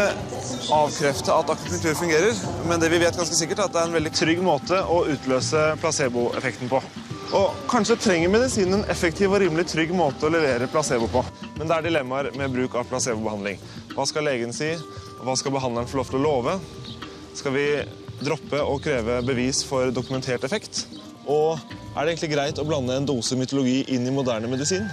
[0.73, 3.97] avkrefte at akupunktur fungerer, men det vi vet ganske sikkert er at det er en
[3.99, 6.81] veldig trygg måte å utløse placeboeffekten på.
[7.37, 11.21] Og kanskje trenger medisinen en effektiv og rimelig trygg måte å levere placebo på.
[11.59, 13.61] Men det er dilemmaer med bruk av placebobehandling.
[13.93, 14.73] Hva skal legen si?
[15.21, 16.57] Hva skal behandleren få lov til å love?
[17.37, 17.67] Skal vi
[18.23, 20.85] droppe å kreve bevis for dokumentert effekt?
[21.27, 21.59] Og
[21.93, 24.87] er det egentlig greit å blande en dose mytologi inn i moderne medisin?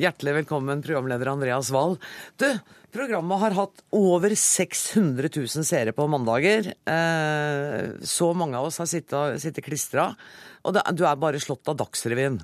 [0.00, 1.98] Hjertelig velkommen, programleder Andreas Wahl.
[2.40, 2.48] Du,
[2.92, 6.74] Programmet har hatt over 600 000 seere på mandager.
[6.84, 10.10] Eh, så mange av oss har sittet, sittet klistra.
[10.68, 12.36] Og du er bare slått av Dagsrevyen.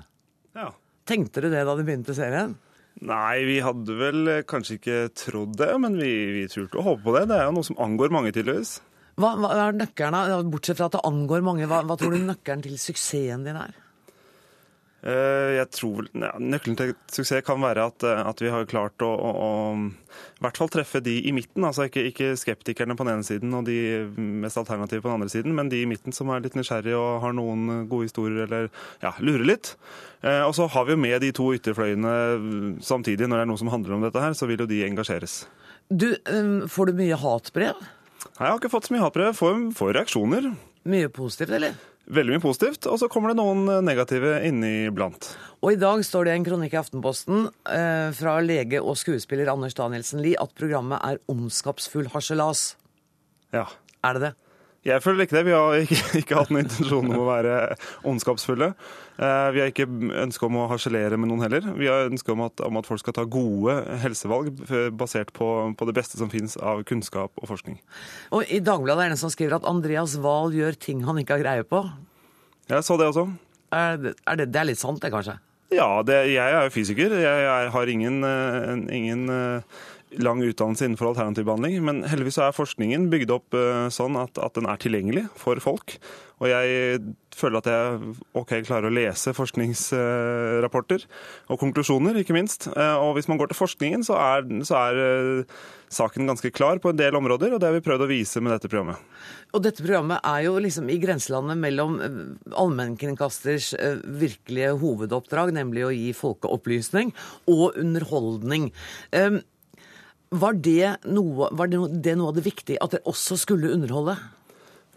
[0.57, 0.71] Ja.
[1.05, 2.57] Tenkte du det da du begynte serien?
[2.99, 7.15] Nei, vi hadde vel kanskje ikke trodd det, men vi, vi turte å håpe på
[7.15, 7.27] det.
[7.31, 8.79] Det er jo noe som angår mange, tydeligvis.
[9.19, 12.63] Hva, hva er nøkkelen, Bortsett fra at det angår mange, hva, hva tror du nøkkelen
[12.65, 13.77] til suksessen din er?
[14.99, 18.99] Eh, jeg tror ja, Nøkkelen til suksess kan være at, eh, at vi har klart
[19.05, 21.63] å, å, å, i hvert fall treffe de i midten.
[21.63, 23.77] altså ikke, ikke, skeptikerne på den ene siden og de
[24.17, 27.23] mest alternative på den andre siden, men de i midten som er litt nysgjerrige og
[27.23, 28.67] har noen gode historier eller
[29.03, 29.71] ja, lurer litt.
[30.19, 33.29] Eh, og så har vi jo med de to ytterfløyene samtidig.
[33.29, 35.45] Når det er noe som handler om dette her, så vil jo de engasjeres.
[35.89, 36.11] Du,
[36.69, 37.79] Får du mye hatbrev?
[37.79, 39.31] Nei, jeg har ikke fått så mye hatbrev.
[39.37, 40.51] Får, får reaksjoner.
[40.91, 41.79] Mye positivt, eller?
[42.09, 45.31] Veldig mye positivt, og så kommer det noen negative inniblant.
[45.59, 49.77] Og i dag står det en kronikk i Aftenposten eh, fra lege og skuespiller Anders
[49.77, 52.73] Danielsen Lie at programmet er ondskapsfull harselas.
[53.55, 53.67] Ja.
[54.05, 54.33] Er det det?
[54.89, 55.43] Jeg føler ikke det.
[55.47, 57.55] Vi har ikke, ikke hatt noen intensjon om å være
[58.09, 58.71] ondskapsfulle.
[59.19, 59.87] Eh, vi har ikke
[60.23, 61.67] ønske om å harselere med noen heller.
[61.77, 64.51] Vi har ønske om at, om at folk skal ta gode helsevalg
[64.97, 67.77] basert på, på det beste som finnes av kunnskap og forskning.
[68.35, 71.37] Og I Dagbladet er det en som skriver at Andreas Wahl gjør ting han ikke
[71.37, 71.83] har greie på.
[72.69, 73.27] Jeg så det også.
[73.75, 75.37] Er det, er det, det er litt sant, det, kanskje?
[75.69, 77.13] Ja, det, jeg er jo fysiker.
[77.21, 78.23] Jeg, jeg har ingen,
[78.89, 79.29] ingen
[80.17, 83.57] lang utdannelse innenfor alternativ behandling, men heldigvis er forskningen bygd opp
[83.93, 85.99] sånn at, at, den er tilgjengelig for folk.
[86.39, 87.01] Og jeg
[87.35, 91.03] føler at jeg ok, klarer å lese forskningsrapporter
[91.51, 92.69] og konklusjoner, ikke minst.
[92.71, 95.43] Og hvis man går til forskningen, så er, så er
[95.91, 98.55] saken ganske klar på en del områder, og det har vi prøvd å vise med
[98.55, 99.03] dette programmet.
[99.51, 101.99] Og dette programmet er jo liksom i grenselandet mellom
[102.53, 103.73] allmennkringkasters
[104.21, 107.13] virkelige hovedoppdrag, nemlig å gi folkeopplysning,
[107.51, 108.69] og underholdning.
[110.29, 113.71] Var det noe, var det noe, det noe av det viktige, at det også skulle
[113.73, 114.17] underholde?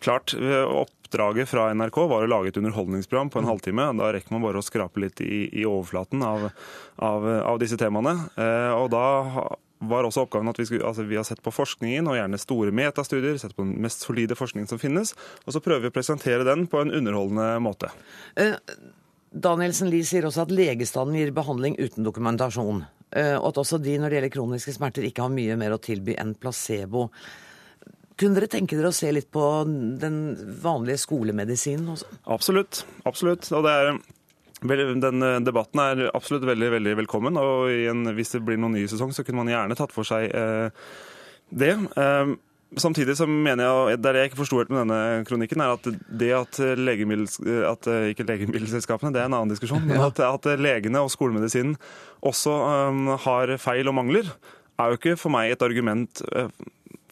[0.03, 0.35] Klart.
[0.37, 3.87] Oppdraget fra NRK var å lage et underholdningsprogram på en halvtime.
[4.01, 6.49] Da rekker man bare å skrape litt i, i overflaten av,
[6.99, 8.17] av, av, disse temaene.
[8.77, 9.07] Og da
[9.83, 12.75] var også oppgaven at vi, skulle, altså vi har sett på forskningen, og gjerne store
[12.75, 15.15] metastudier, sett på den mest solide forskningen som finnes,
[15.47, 17.91] og så prøver vi å presentere den på en underholdende måte.
[18.39, 18.55] Eh,
[19.33, 22.85] Danielsen Lie sier også at legestanden gir behandling uten dokumentasjon.
[23.13, 26.15] Og at også de når det gjelder kroniske smerter ikke har mye mer å tilby
[26.17, 27.11] enn placebo.
[28.17, 29.43] Kunne dere tenke dere å se litt på
[30.01, 30.17] den
[30.63, 32.09] vanlige skolemedisinen også?
[32.33, 32.83] Absolutt.
[33.09, 33.49] Absolutt.
[33.53, 33.91] Og det er
[34.63, 37.37] den debatten er absolutt veldig veldig velkommen.
[37.37, 40.31] og en, Hvis det blir noen ny sesong, så kunne man gjerne tatt for seg
[40.31, 40.71] eh,
[41.51, 41.75] det.
[41.97, 42.35] Eh,
[42.81, 45.75] Samtidig så mener jeg, Det er det jeg ikke forsto helt med denne kronikken, er
[45.75, 47.35] at det at, legemiddels,
[47.69, 47.83] at
[48.13, 51.77] ikke legemiddelselskapene, det er en annen diskusjon, men at, at legene og skolemedisinen
[52.25, 52.53] også
[52.89, 54.27] um, har feil og mangler,
[54.81, 56.23] er jo ikke for meg et argument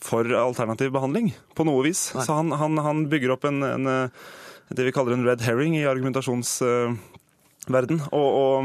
[0.01, 2.15] for alternativ behandling på noe vis.
[2.17, 2.25] Nei.
[2.25, 3.85] Så han, han, han, bygger opp en, en,
[4.73, 7.99] det vi kaller en red herring i argumentasjonsverden.
[8.17, 8.57] og, og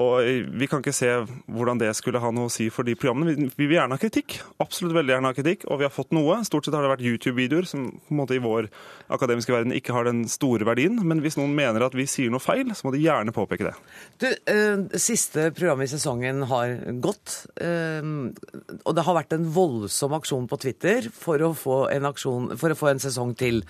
[0.00, 0.24] og
[0.56, 1.10] Vi kan ikke se
[1.52, 3.50] hvordan det skulle ha noe å si for de programmene.
[3.58, 6.38] Vi vil gjerne ha kritikk, absolutt veldig gjerne ha kritikk, og vi har fått noe.
[6.48, 8.70] Stort sett har det vært YouTube-videoer som på en måte i vår
[9.12, 10.96] akademiske verden ikke har den store verdien.
[11.04, 13.74] Men hvis noen mener at vi sier noe feil, så må de gjerne påpeke det.
[14.22, 20.16] Du, eh, Siste program i sesongen har gått, eh, og det har vært en voldsom
[20.16, 23.62] aksjon på Twitter for å få en, aksjon, for å få en sesong til.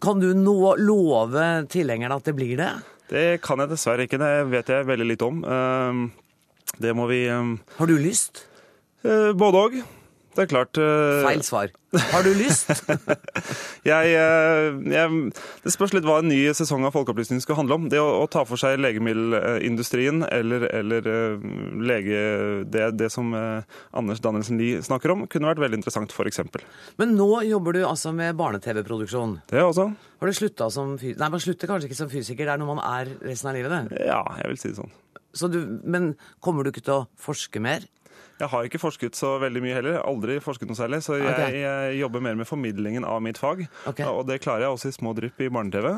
[0.00, 2.72] Kan du nå love tilhengerne at det blir det?
[3.10, 4.18] Det kan jeg dessverre ikke.
[4.18, 5.42] Det vet jeg veldig litt om.
[6.82, 8.46] Det må vi Har du lyst?
[9.02, 9.76] Både òg.
[10.36, 11.72] Det er klart Feil svar.
[11.96, 12.68] Har du lyst?
[13.88, 15.20] jeg, jeg,
[15.64, 17.86] det spørs litt hva en ny sesong av Folkeopplysning skal handle om.
[17.92, 21.08] Det å, å ta for seg legemiddelindustrien eller, eller
[21.88, 22.20] lege,
[22.68, 26.42] det, det, som Anders Danielsen Lie snakker om, kunne vært veldig interessant, f.eks.
[27.00, 29.38] Men nå jobber du altså med barne-TV-produksjon?
[29.50, 29.88] Det også.
[30.20, 31.20] Har du slutta som fysiker?
[31.22, 33.72] Nei, man slutter kanskje ikke som fysiker, det er når man er resten av livet,
[33.72, 34.06] det?
[34.08, 34.94] Ja, jeg vil si det sånn.
[35.52, 37.84] Du, men kommer du ikke til å forske mer?
[38.36, 39.98] Jeg har ikke forsket så veldig mye heller.
[40.04, 41.00] Aldri forsket noe særlig.
[41.06, 41.56] Så jeg, okay.
[41.62, 43.64] jeg jobber mer med formidlingen av mitt fag.
[43.88, 44.04] Okay.
[44.04, 45.88] Og det klarer jeg også i små drypp i barne-TV.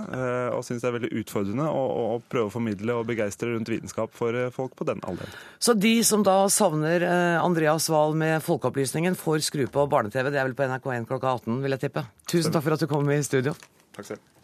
[0.55, 1.83] Og syns det er veldig utfordrende å,
[2.15, 5.35] å, prøve å formidle og begeistre rundt vitenskap for folk på den alderen.
[5.59, 7.05] Så de som da savner
[7.43, 10.31] Andreas Wahl med Folkeopplysningen, får skru på barne-TV.
[10.31, 12.07] Det er vel på NRK1 klokka 18, vil jeg tippe.
[12.31, 13.57] Tusen takk for at du kom i studio.
[13.99, 14.38] Takk selv.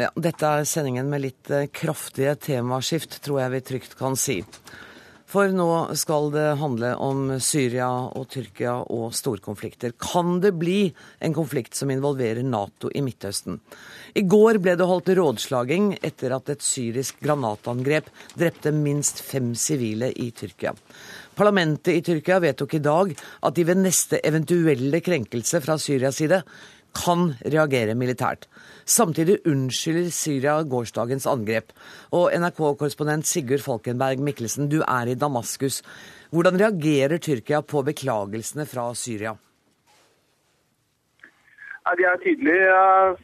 [0.00, 4.38] Ja, dette er sendingen med litt kraftige temaskift, tror jeg vi trygt kan si.
[5.32, 9.94] For nå skal det handle om Syria og Tyrkia og storkonflikter.
[10.00, 10.90] Kan det bli
[11.24, 13.56] en konflikt som involverer Nato i Midtøsten?
[14.16, 20.08] I går ble det holdt rådslaging etter at et syrisk granatangrep drepte minst fem sivile
[20.12, 20.74] i Tyrkia.
[21.36, 26.42] Parlamentet i Tyrkia vedtok i dag at de ved neste eventuelle krenkelse fra Syrias side
[26.92, 28.48] kan reagere militært.
[28.84, 31.70] Samtidig unnskylder Syria gårsdagens angrep.
[32.12, 35.82] Og NRK-korrespondent Sigurd Falkenberg Mikkelsen, du er i Damaskus.
[36.32, 39.36] Hvordan reagerer Tyrkia på beklagelsene fra Syria?
[41.98, 42.58] De er tydelig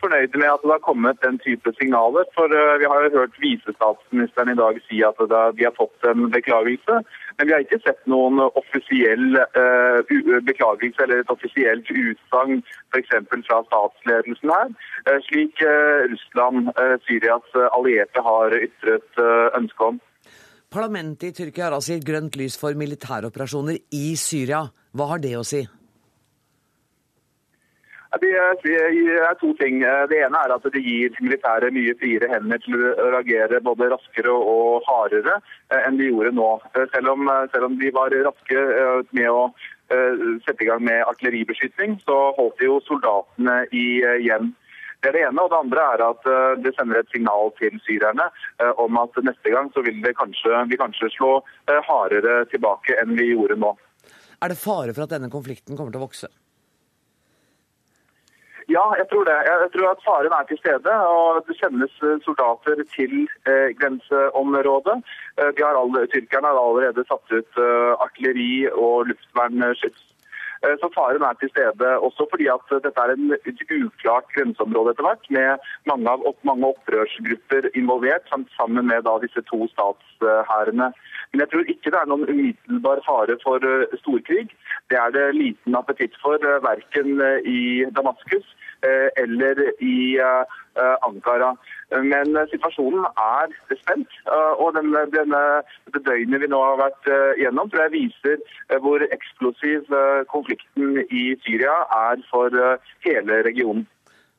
[0.03, 2.27] fornøyde med at det har kommet den type signaler.
[2.35, 7.03] For vi har jo hørt visestatsministeren i dag si at de har fått en beklagelse.
[7.39, 10.01] Men vi har ikke sett noen offisiell uh,
[10.47, 13.15] beklagelse eller et offisielt utsagn f.eks.
[13.47, 14.75] fra statsledelsen her,
[15.07, 16.73] uh, slik uh, Russland,
[17.07, 19.23] Syrias allierte, har ytret
[19.57, 20.03] ønske om.
[20.69, 24.67] Parlamentet i Tyrkia har altså gitt grønt lys for militæroperasjoner i Syria.
[24.93, 25.63] Hva har det å si?
[28.09, 29.83] Det er to ting.
[30.09, 34.33] Det ene er at det gir militæret mye friere hender til å reagere både raskere
[34.33, 35.35] og hardere
[35.85, 36.47] enn de gjorde nå.
[36.95, 38.65] Selv om, selv om de var raske
[39.13, 39.51] med å
[40.47, 44.55] sette i gang med artilleribeskytning, så holdt de jo soldatene igjen.
[45.05, 45.45] Det er det ene.
[45.45, 46.33] Og det andre er at
[46.65, 48.31] det sender et signal til syrerne
[48.81, 51.37] om at neste gang så vil kanskje, vi kanskje slå
[51.93, 53.77] hardere tilbake enn vi gjorde nå.
[54.41, 56.33] Er det fare for at denne konflikten kommer til å vokse?
[58.77, 59.37] Ja, jeg tror det.
[59.49, 60.93] Jeg tror at faren er til stede.
[61.15, 61.95] og Det sendes
[62.27, 63.15] soldater til
[63.51, 64.97] eh, grenseområdet.
[65.41, 68.53] Eh, alle, tyrkerne har allerede satt ut eh, artilleri
[68.85, 70.03] og luftvernskyts.
[70.65, 74.91] Eh, så faren er til stede, også fordi at dette er en, et uklart grenseområde
[74.93, 75.51] etter hvert, med
[75.91, 78.27] mange, av, mange opprørsgrupper involvert,
[78.59, 80.89] sammen med da, disse to statshærene.
[81.33, 84.47] Men jeg tror ikke det er noen umiddelbar fare for uh, storkrig.
[84.89, 88.55] Det er det liten appetitt for, uh, verken uh, i Damaskus
[89.19, 90.21] eller i
[91.03, 91.49] Ankara.
[91.91, 93.51] Men situasjonen er
[93.81, 94.15] spent.
[94.63, 95.41] Og denne, denne,
[95.91, 97.11] det døgnet vi nå har vært
[97.43, 99.91] gjennom, tror jeg viser hvor eksplosiv
[100.31, 101.75] konflikten i Syria
[102.05, 102.55] er for
[103.03, 103.83] hele regionen.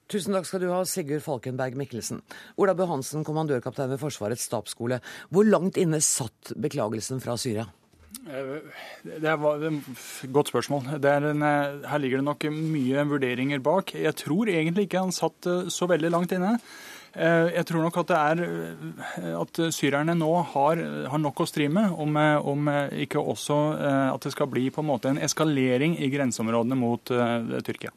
[0.10, 2.24] Tusen takk skal du ha, Sigurd Falkenberg Mikkelsen.
[2.58, 4.98] Ola Bø Hansen, kommandørkaptein ved Forsvarets stabsskole.
[5.30, 7.68] Hvor langt inne satt beklagelsen fra Syria?
[9.06, 10.90] Det er et godt spørsmål.
[10.98, 11.46] En,
[11.86, 13.94] her ligger det nok mye vurderinger bak.
[13.94, 16.56] Jeg tror egentlig ikke han satt så veldig langt inne.
[17.16, 18.42] Jeg tror nok at er
[19.40, 22.20] at syrerne nå har, har nok å stri med, om,
[22.52, 22.70] om,
[23.02, 23.58] ikke også
[24.14, 27.14] at det skal bli på en måte en eskalering i grenseområdene mot
[27.66, 27.92] Tyrkia.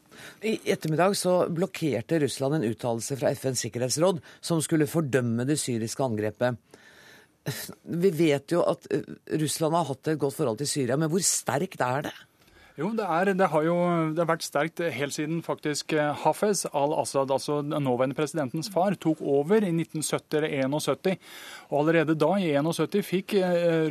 [0.49, 6.05] I ettermiddag så blokkerte Russland en uttalelse fra FNs sikkerhetsråd som skulle fordømme det syriske
[6.07, 6.57] angrepet.
[7.83, 8.87] Vi vet jo at
[9.41, 12.15] Russland har hatt et godt forhold til Syria, men hvor sterkt er det?
[12.73, 13.75] Jo, det, er, det, har jo
[14.17, 15.93] det har vært sterkt helt siden faktisk
[16.23, 21.19] Hafez al-Assad, altså nåværende presidentens far, tok over i 1970 eller 1971.
[21.69, 23.35] Og allerede da, i 1971, fikk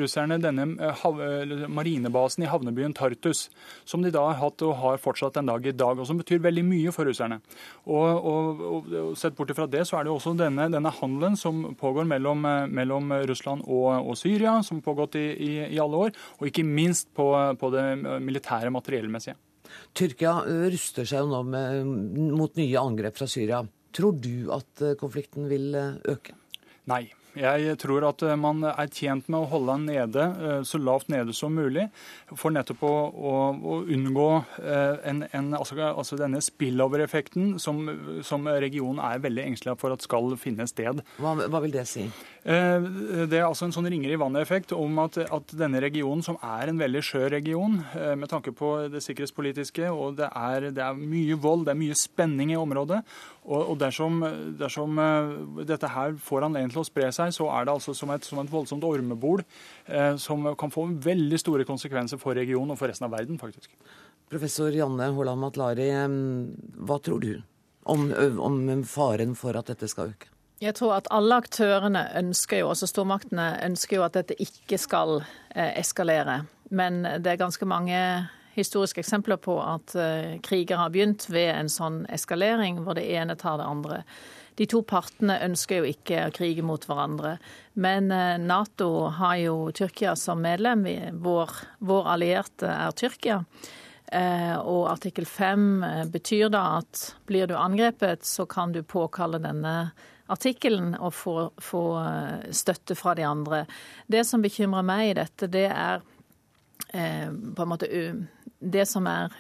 [0.02, 0.66] russerne denne
[1.70, 3.44] marinebasen i havnebyen Tartus,
[3.86, 6.42] som de da har hatt og har fortsatt en dag i dag, og som betyr
[6.42, 7.38] veldig mye for russerne.
[7.86, 11.38] Og, og, og, og Sett bort fra det, så er det også denne, denne handelen
[11.38, 16.18] som pågår mellom, mellom Russland og, Syria, som har pågått i, i, i, alle år,
[16.40, 17.30] og ikke minst på,
[17.62, 17.86] på det
[18.26, 19.38] militære materiellmessige.
[19.96, 20.36] Tyrkia
[20.74, 21.96] ruster seg jo nå med,
[22.36, 23.62] mot nye angrep fra Syria.
[23.96, 26.36] Tror du at konflikten vil øke?
[26.90, 27.06] Nei.
[27.38, 30.24] Jeg tror at man er tjent med å holde den nede,
[30.68, 31.86] så lavt nede som mulig,
[32.36, 34.28] for nettopp å, å, å unngå
[34.60, 37.86] en, en, altså, altså denne spillover-effekten som,
[38.28, 41.04] som, regionen er veldig engstelig for at skal finne sted.
[41.24, 42.10] Hva, hva vil det si?
[42.42, 46.72] Det er altså en sånn ringer i vannet-effekt om at, at, denne regionen, som er
[46.72, 47.76] en veldig skjør region
[48.18, 51.98] med tanke på det sikkerhetspolitiske, og det er, det er mye vold, det er mye
[52.00, 53.04] spenning i området,
[53.46, 54.18] og, og dersom,
[54.58, 54.98] dersom,
[55.70, 58.42] dette her får anledning til å spre seg, så er det altså som et, som
[58.42, 63.06] et voldsomt ormebol eh, som kan få veldig store konsekvenser for regionen og for resten
[63.06, 63.70] av verden, faktisk.
[64.32, 67.34] Professor Janne Holand Matlari, hva tror du
[67.92, 68.10] om,
[68.42, 70.32] om faren for at dette skal øke?
[70.62, 75.24] Jeg tror at alle aktørene ønsker jo, også stormaktene ønsker jo at dette ikke skal
[75.24, 76.44] eh, eskalere.
[76.70, 77.98] Men det er ganske mange
[78.54, 83.38] historiske eksempler på at uh, kriger har begynt ved en sånn eskalering, hvor det ene
[83.40, 84.02] tar det andre.
[84.60, 87.38] De to partene ønsker jo ikke å krige mot hverandre.
[87.74, 90.86] Men uh, Nato har jo Tyrkia som medlem.
[91.24, 93.44] Vår, vår allierte er Tyrkia.
[94.12, 95.62] Og artikkel 5
[96.12, 99.94] betyr da at blir du angrepet, så kan du påkalle denne
[100.32, 101.84] artikkelen og få, få
[102.56, 103.66] støtte fra de andre.
[104.08, 106.04] Det som bekymrer meg i dette, det er
[106.92, 107.88] på en måte
[108.62, 109.34] det som er,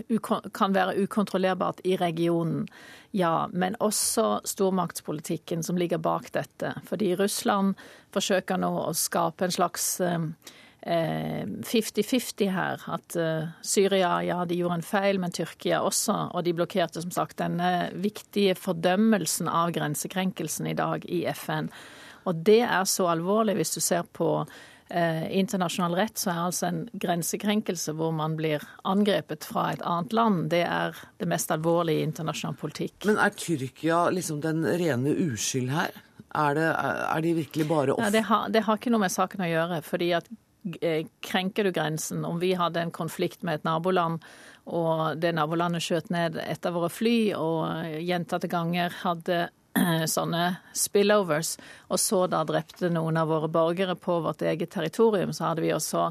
[0.55, 2.65] kan være ukontrollerbart i regionen,
[3.11, 3.47] ja.
[3.53, 6.73] Men også stormaktspolitikken som ligger bak dette.
[6.87, 7.75] Fordi Russland
[8.15, 9.93] forsøker nå å skape en slags
[10.86, 12.82] 50-50 eh, her.
[12.89, 16.32] At uh, Syria ja, de gjorde en feil, men Tyrkia også.
[16.34, 21.69] Og de blokkerte som sagt denne viktige fordømmelsen av grensekrenkelsen i dag i FN.
[22.25, 24.29] Og det er så alvorlig hvis du ser på
[24.89, 30.13] eh, internasjonal rett, så er altså en grensekrenkelse hvor man blir angrepet fra et annet
[30.13, 32.99] land, det er det mest alvorlige i internasjonal politikk.
[33.09, 35.97] Men er Tyrkia liksom den rene uskyld her?
[36.32, 38.07] Er, det, er de virkelig bare offer?
[38.07, 39.82] Ja, det, har, det har ikke noe med saken å gjøre.
[39.84, 40.38] fordi at eh,
[41.26, 42.26] Krenker du grensen?
[42.26, 44.22] Om vi hadde en konflikt med et naboland,
[44.70, 49.47] og det nabolandet skjøt ned et av våre fly og gjentatte ganger hadde
[50.16, 50.43] sånne
[50.78, 51.55] spillovers,
[51.89, 55.74] og så da drepte noen av våre borgere på vårt eget territorium, så hadde vi
[55.74, 56.09] også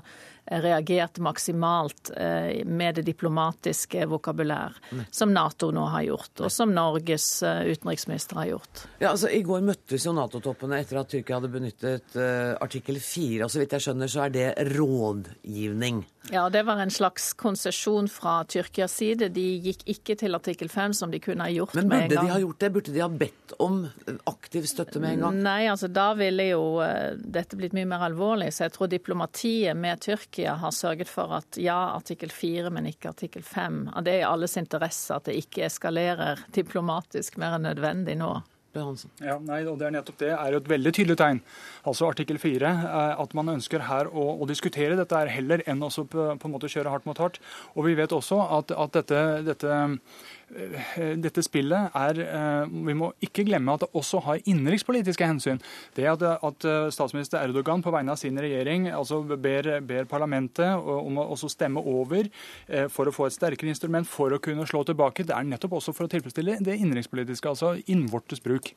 [0.51, 4.75] reagert maksimalt eh, med det diplomatiske vokabulær,
[5.11, 8.85] som Nato nå har gjort, og som Norges eh, utenriksminister har gjort.
[8.99, 13.45] Ja, altså I går møttes jo Nato-toppene etter at Tyrkia hadde benyttet uh, artikkel 4.
[13.47, 16.03] Og så vidt jeg skjønner, så er det rådgivning.
[16.31, 19.31] Ja, det var en slags konsesjon fra Tyrkias side.
[19.35, 22.03] De gikk ikke til artikkel 5, som de kunne ha gjort med en gang.
[22.03, 22.71] Men burde de ha gjort det?
[22.75, 23.81] Burde de ha bedt om
[24.31, 25.41] aktiv støtte med en gang?
[25.47, 28.51] Nei, altså da ville jo uh, dette blitt mye mer alvorlig.
[28.55, 33.13] Så jeg tror diplomatiet med Tyrkia har sørget for at ja, artikkel 4, men ikke
[33.13, 33.83] artikkel 5.
[33.97, 38.35] At det er i alles interesse at det ikke eskalerer diplomatisk mer enn nødvendig nå.
[39.19, 41.41] Ja, nei, og det er nettopp det er jo et veldig tydelig tegn.
[41.91, 45.83] Altså artikkel 4, eh, at man ønsker her å, å diskutere dette her heller enn
[45.83, 47.41] å på, på en måte kjøre hardt mot hardt.
[47.75, 49.81] Og vi vet også at, at dette, dette,
[50.51, 55.61] dette spillet er eh, Vi må ikke glemme at det også har innenrikspolitiske hensyn.
[55.97, 61.21] Det at, at statsminister Erdogan på vegne av sin regjering altså ber, ber parlamentet om
[61.21, 62.29] å også stemme over
[62.91, 65.95] for å få et sterkere instrument for å kunne slå tilbake, det er nettopp også
[65.97, 68.73] for å tilfredsstille det innenrikspolitiske, altså innvortes bruk.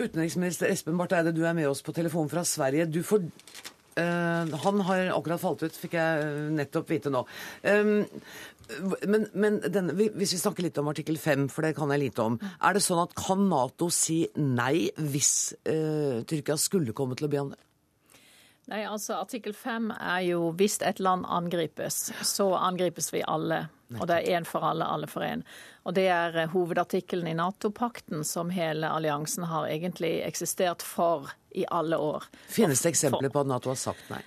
[0.00, 2.86] Utenriksminister Espen Barth Eide, du er med oss på telefon fra Sverige.
[2.88, 7.24] Du får eh, han har akkurat falt ut, fikk jeg nettopp vite nå.
[7.64, 8.06] Um,
[9.08, 12.26] men, men denne, hvis vi snakker litt om artikkel 5, for det kan jeg lite
[12.26, 12.38] om.
[12.62, 15.32] Er det sånn at kan Nato si nei hvis
[15.66, 17.60] uh, Tyrkia skulle komme til å be om det?
[18.70, 23.64] Nei, altså Artikkel 5 er jo hvis et land angripes, så angripes vi alle.
[23.98, 25.42] Og det er én for alle, alle for én.
[25.82, 31.64] Og det er eh, hovedartikkelen i Nato-pakten som hele alliansen har egentlig eksistert for i
[31.66, 32.28] alle år.
[32.46, 34.22] Finnes det eksempler på at Nato har sagt nei?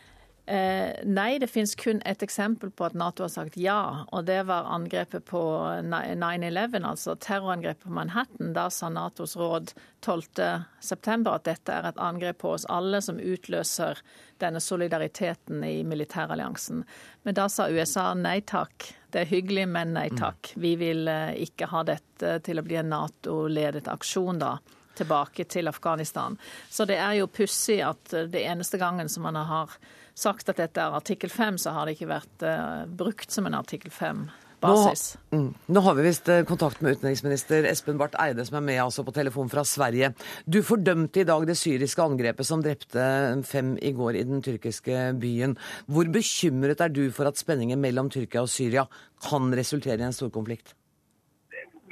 [0.46, 4.42] Eh, nei, det finnes kun ett eksempel på at Nato har sagt ja, og det
[4.44, 5.40] var angrepet på
[5.88, 8.52] 9-11, altså terrorangrepet på Manhattan.
[8.54, 9.72] Da sa Natos råd
[10.04, 14.04] 12.9 at dette er et angrep på oss alle som utløser
[14.44, 16.84] denne solidariteten i militæralliansen.
[17.24, 18.92] Men da sa USA nei takk.
[19.16, 20.52] Det er hyggelig, men nei takk.
[20.60, 24.58] Vi vil eh, ikke ha dette til å bli en Nato-ledet aksjon da
[24.94, 26.36] tilbake til Afghanistan.
[26.70, 29.72] Så det er jo pussig at det eneste gangen som man har
[30.18, 33.58] sagt at dette er artikkel 5, så har det ikke vært uh, brukt som en
[33.58, 35.06] artikkel 5-basis.
[35.32, 38.82] Nå, mm, nå, har vi visst kontakt med utenriksminister Espen Barth Eide, som er med
[38.84, 40.14] altså på telefon fra Sverige.
[40.46, 43.08] Du fordømte i dag det syriske angrepet som drepte
[43.50, 45.58] fem i går i den tyrkiske byen.
[45.88, 48.88] Hvor bekymret er du for at spenningen mellom Tyrkia og Syria
[49.24, 50.76] kan resultere i en storkonflikt?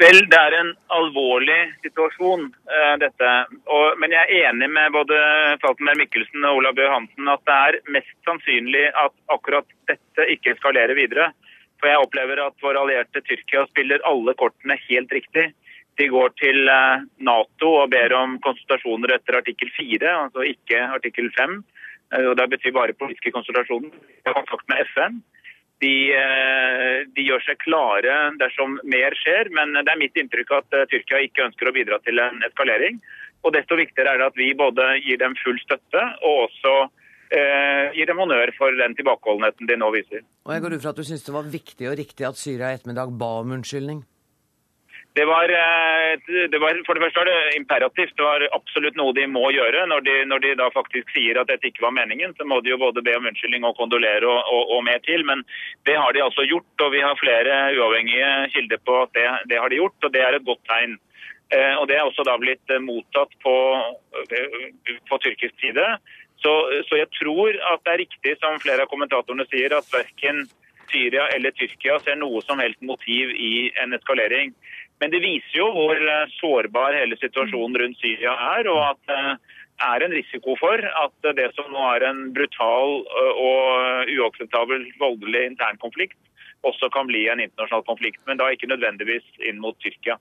[0.02, 3.32] Vel, det er en alvorlig situasjon, uh, dette.
[3.70, 5.18] Og, men jeg er enig med både
[5.62, 10.56] Falkenberg Mikkelsen og Olav Bø Hansen at det er mest sannsynlig at akkurat dette ikke
[10.56, 11.30] eskalerer videre.
[11.78, 15.52] For jeg opplever at våre allierte Tyrkia spiller alle kortene helt riktig.
[16.02, 21.30] De går til uh, Nato og ber om konsultasjoner etter artikkel 4, altså ikke artikkel
[21.38, 21.60] 5.
[22.16, 23.94] Uh, og Det betyr bare politiske konsultasjoner.
[23.94, 25.22] De har kontakt med FN.
[25.82, 25.96] De,
[27.16, 31.48] de, gjør seg klare dersom mer skjer, men det er mitt inntrykk at Tyrkia ikke
[31.48, 33.00] ønsker å bidra til en eskalering.
[33.42, 36.76] Og Desto viktigere er det at vi både gir dem full støtte og også
[37.34, 40.26] eh, gir dem honnør for den tilbakeholdenheten de nå viser.
[40.46, 42.72] Og Jeg går ut fra at du syns det var viktig og riktig at Syria
[42.72, 44.04] i ettermiddag ba om unnskyldning?
[45.14, 45.48] Det var,
[46.52, 48.14] det var, For det første var det imperativt.
[48.16, 49.84] Det var absolutt noe de må gjøre.
[49.92, 52.72] Når de, når de da faktisk sier at dette ikke var meningen, så må de
[52.72, 55.26] jo både be om unnskyldning og kondolere og, og, og, mer til.
[55.28, 55.44] Men
[55.90, 59.60] det har de altså gjort, og vi har flere uavhengige kilder på at det, det
[59.60, 60.00] har de gjort.
[60.00, 60.96] Og det er et godt tegn.
[61.52, 63.56] Og Det er også da blitt mottatt på,
[65.10, 65.88] på tyrkisk side.
[66.40, 66.54] Så,
[66.88, 70.46] så, jeg tror at det er riktig som flere av kommentatorene sier, at verken
[70.92, 74.56] Syria eller Tyrkia ser noe som helst motiv i en eskalering.
[75.02, 75.98] Men det viser jo hvor
[76.38, 81.48] sårbar hele situasjonen rundt Syria er, og at det er en risiko for at det
[81.58, 83.00] som nå er en brutal
[83.34, 86.20] og uakseptabel voldelig internkonflikt,
[86.62, 90.20] også kan bli en internasjonal konflikt, men da ikke nødvendigvis inn mot Tyrkia.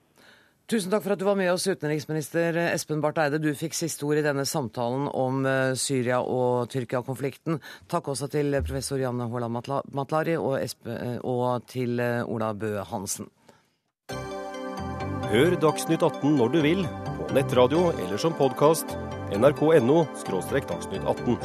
[0.71, 3.41] Tusen takk for at du var med oss, utenriksminister Espen Barth Eide.
[3.43, 5.43] Du fikk siste ord i denne samtalen om
[5.75, 7.59] Syria- og Tyrkia-konflikten.
[7.91, 9.59] Takk også til professor Janne Haaland
[9.93, 13.29] Matlari og til Ola Bø Hansen.
[15.31, 16.81] Hør Dagsnytt 18 når du vil,
[17.21, 18.97] på nettradio eller som podkast.
[19.31, 21.37] nrk.no– dagsnytt 18.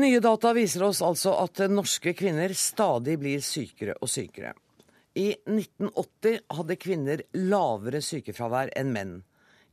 [0.00, 4.54] Nye data viser oss altså at norske kvinner stadig blir sykere og sykere.
[5.12, 9.18] I 1980 hadde kvinner lavere sykefravær enn menn.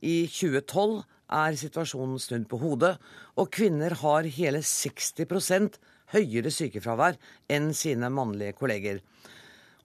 [0.04, 2.96] I 2012 er situasjonen snudd på hodet,
[3.36, 5.80] og kvinner har hele 60%
[6.14, 7.18] høyere sykefravær
[7.52, 9.02] enn sine mannlige kolleger.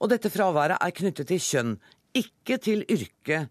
[0.02, 1.74] Og dette fraværet er knyttet til kjønn,
[2.18, 3.46] ikke til yrke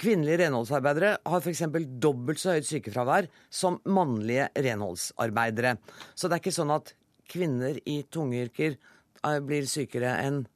[0.00, 1.66] Kvinnelige renholdsarbeidere har f.eks.
[2.00, 5.74] dobbelt så høyt sykefravær som mannlige renholdsarbeidere.
[6.16, 6.94] Så det er ikke sånn at
[7.28, 10.46] kvinner i tunge yrker eh, blir sykere enn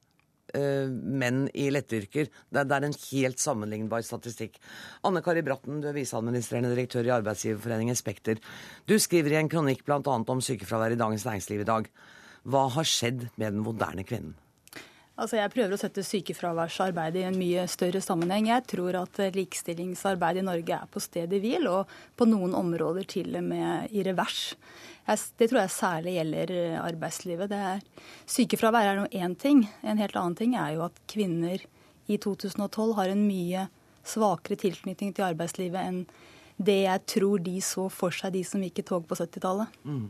[0.55, 2.31] menn i lettyrker.
[2.31, 4.61] Det, det, er en helt sammenlignbar statistikk.
[5.07, 8.41] Anne Kari Bratten, du er viseadministrerende direktør i Arbeidsgiverforeningen Spekter.
[8.87, 10.01] Du skriver i en kronikk bl.a.
[10.05, 11.91] om sykefravær i Dagens Næringsliv i dag.
[12.45, 14.35] Hva har skjedd med den moderne kvinnen?
[15.15, 18.49] Altså jeg prøver å sette sykefraværsarbeidet i en mye større sammenheng.
[18.51, 23.39] Jeg tror at likestillingsarbeidet i Norge er på stedet hvil, og på noen områder til
[23.39, 24.57] og med i revers.
[25.05, 27.53] Det tror jeg særlig gjelder arbeidslivet.
[27.53, 27.83] Er,
[28.31, 29.67] sykefravær er nå én ting.
[29.85, 31.61] En helt annen ting er jo at kvinner
[32.09, 33.67] i 2012 har en mye
[34.05, 36.05] svakere tilknytning til arbeidslivet enn
[36.57, 39.81] det jeg tror de så for seg, de som gikk i tog på 70-tallet.
[39.83, 40.05] Mm.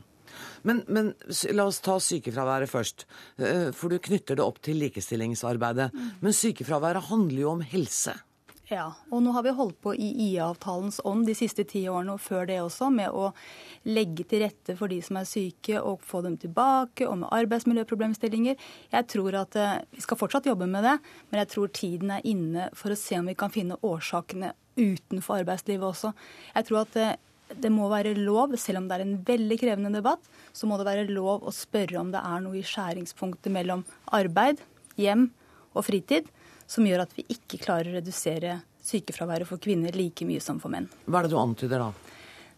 [0.67, 1.11] Men, men,
[1.55, 3.07] la oss ta sykefraværet først.
[3.39, 5.91] Eh, for du knytter det opp til likestillingsarbeidet.
[5.95, 6.11] Mm.
[6.21, 8.17] Men sykefraværet handler jo om helse.
[8.73, 12.23] Ja, og nå har vi holdt på i IA-avtalens ånd de siste ti årene og
[12.25, 13.27] før det også med å
[13.85, 18.57] legge til rette for de som er syke og få dem tilbake, og med arbeidsmiljøproblemstillinger.
[18.95, 20.95] Jeg tror at eh, Vi skal fortsatt jobbe med det,
[21.29, 25.43] men jeg tror tiden er inne for å se om vi kan finne årsakene utenfor
[25.43, 26.15] arbeidslivet også.
[26.55, 27.19] Jeg tror at eh,
[27.61, 30.25] det må være lov, selv om det er en veldig krevende debatt,
[30.57, 33.85] så må det være lov å spørre om det er noe i skjæringspunktet mellom
[34.17, 34.65] arbeid,
[34.97, 35.29] hjem
[35.75, 36.33] og fritid
[36.67, 40.73] som gjør at vi ikke klarer å redusere sykefraværet for kvinner like mye som for
[40.73, 40.89] menn.
[41.07, 41.91] Hva er det du antyder da?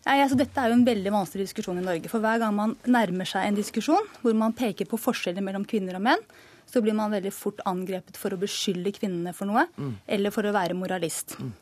[0.06, 2.10] Nei, altså Dette er jo en veldig vanskelig diskusjon i Norge.
[2.10, 5.98] For hver gang man nærmer seg en diskusjon hvor man peker på forskjeller mellom kvinner
[5.98, 6.22] og menn,
[6.66, 9.92] så blir man veldig fort angrepet for å beskylde kvinnene for noe, mm.
[10.16, 11.36] eller for å være moralist.
[11.38, 11.52] Mm.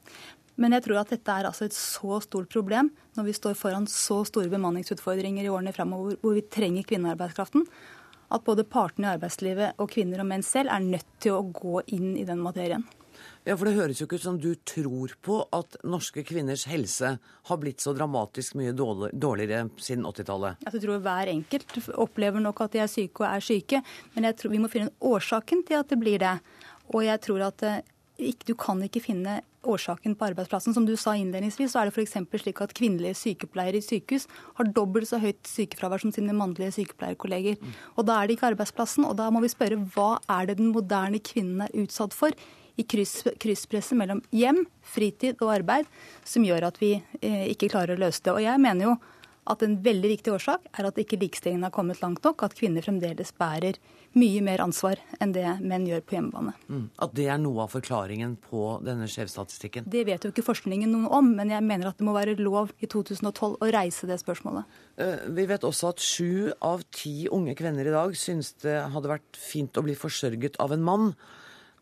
[0.60, 3.88] Men jeg tror at dette er altså et så stort problem når vi står foran
[3.90, 7.66] så store bemanningsutfordringer i årene fremover hvor vi trenger kvinnearbeidskraften,
[8.34, 11.84] at både partene i arbeidslivet og kvinner og menn selv er nødt til å gå
[11.94, 12.84] inn i den materien.
[13.44, 17.14] Ja, for Det høres jo ikke ut som du tror på at norske kvinners helse
[17.20, 20.64] har blitt så dramatisk mye dårligere siden 80-tallet?
[20.64, 23.82] Jeg tror hver enkelt opplever nok at de er syke og er syke,
[24.14, 26.38] men jeg tror vi må finne årsaken til at det blir det.
[26.96, 27.82] Og jeg tror at eh,
[28.48, 30.74] du kan ikke finne årsaken på arbeidsplassen.
[30.76, 32.16] Som du sa innledningsvis, så er det f.eks.
[32.42, 37.56] slik at kvinnelige sykepleiere i sykehus har dobbelt så høyt sykefravær som sine mannlige sykepleierkolleger.
[37.96, 40.72] Og da er det ikke arbeidsplassen, og da må vi spørre hva er det den
[40.74, 42.34] moderne kvinnen er utsatt for
[42.74, 45.90] i kryss, krysspresset mellom hjem, fritid og arbeid,
[46.26, 48.34] som gjør at vi eh, ikke klarer å løse det.
[48.34, 48.96] Og jeg mener jo
[49.50, 52.84] at en veldig viktig årsak er at ikke likestillingen har kommet langt nok, at kvinner
[52.84, 53.78] fremdeles bærer
[54.16, 56.54] mye mer ansvar enn det menn gjør på hjemmebane.
[56.68, 56.86] Mm.
[57.04, 59.88] At det er noe av forklaringen på denne skjevstatistikken?
[59.90, 62.72] Det vet jo ikke forskningen noe om, men jeg mener at det må være lov
[62.78, 64.80] i 2012 å reise det spørsmålet.
[65.02, 69.12] Eh, vi vet også at sju av ti unge kvinner i dag syns det hadde
[69.16, 71.12] vært fint å bli forsørget av en mann.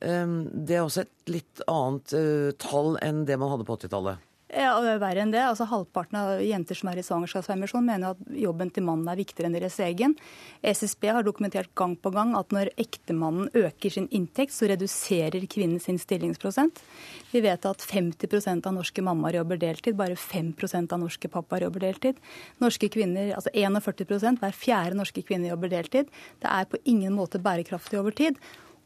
[0.01, 4.32] Eh, det er også et litt annet eh, tall enn det man hadde på 80-tallet.
[4.53, 5.41] Ja, og verre enn det.
[5.41, 9.49] altså Halvparten av jenter som er i svangerskapspermisjon, mener at jobben til mannen er viktigere
[9.49, 10.13] enn deres egen.
[10.61, 15.81] SSB har dokumentert gang på gang at når ektemannen øker sin inntekt, så reduserer kvinnen
[15.81, 16.85] sin stillingsprosent.
[17.33, 21.89] Vi vet at 50% av norske mammaer jobber deltid, bare 5% av norske pappaer jobber
[21.89, 22.21] deltid.
[22.61, 26.13] Norske kvinner, altså 41% hver fjerde norske kvinne jobber deltid.
[26.45, 28.37] Det er på ingen måte bærekraftig over tid.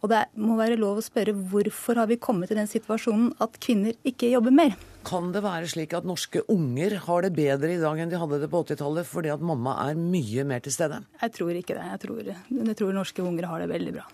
[0.04, 3.58] Og det må være lov å spørre hvorfor har vi kommet i den situasjonen at
[3.58, 4.76] kvinner ikke jobber mer?
[5.07, 8.40] Kan det være slik at norske unger har det bedre i dag enn de hadde
[8.42, 10.98] det på 80-tallet fordi at mamma er mye mer til stede?
[11.20, 11.84] Jeg tror ikke det.
[11.92, 14.07] Jeg tror, jeg tror norske unger har det veldig bra.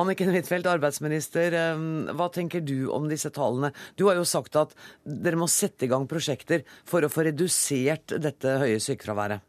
[0.00, 1.54] Anniken Huitfeldt, arbeidsminister.
[1.54, 1.84] Eh,
[2.16, 3.70] hva tenker du om disse tallene?
[3.94, 8.16] Du har jo sagt at dere må sette i gang prosjekter for å få redusert
[8.18, 9.46] dette høye sykefraværet.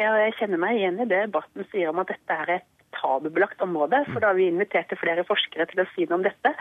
[0.00, 3.60] Ja, jeg kjenner meg igjen i det Barten sier om at dette er et tabubelagt
[3.60, 4.06] område.
[4.08, 6.54] For da vi inviterte flere forskere til å si noe om dette,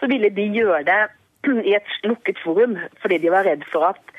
[0.00, 1.00] så ville de gjøre det
[1.46, 4.14] i et lukket forum fordi de var redd for at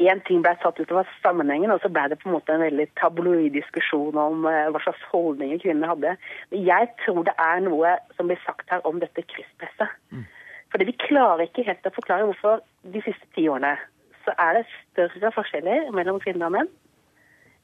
[0.00, 2.64] én ting ble tatt ut av sammenhengen, og så ble det på en måte en
[2.64, 6.14] veldig tabloid diskusjon om uh, hva slags holdninger kvinner hadde.
[6.50, 9.92] Men jeg tror det er noe som blir sagt her om dette krysspresset.
[10.10, 10.24] Mm.
[10.72, 12.62] Fordi vi klarer ikke helt å forklare hvorfor
[12.94, 13.76] de siste ti årene
[14.24, 16.70] så er det større forskjeller mellom kvinner og menn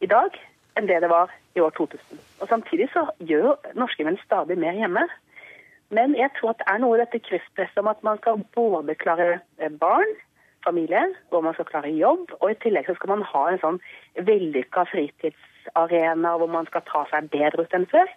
[0.04, 0.34] i dag
[0.78, 2.20] enn det det var i år 2000.
[2.42, 5.06] Og Samtidig så gjør norske menn stadig mer hjemme.
[5.94, 8.96] Men jeg tror at det er noe i dette krysspresset om at man skal både
[9.00, 10.10] klare eh, barn,
[10.66, 13.78] familie, og man skal klare jobb, og i tillegg så skal man ha en sånn
[14.28, 18.10] vellykka fritidsarena hvor man skal ta seg bedre ut enn før.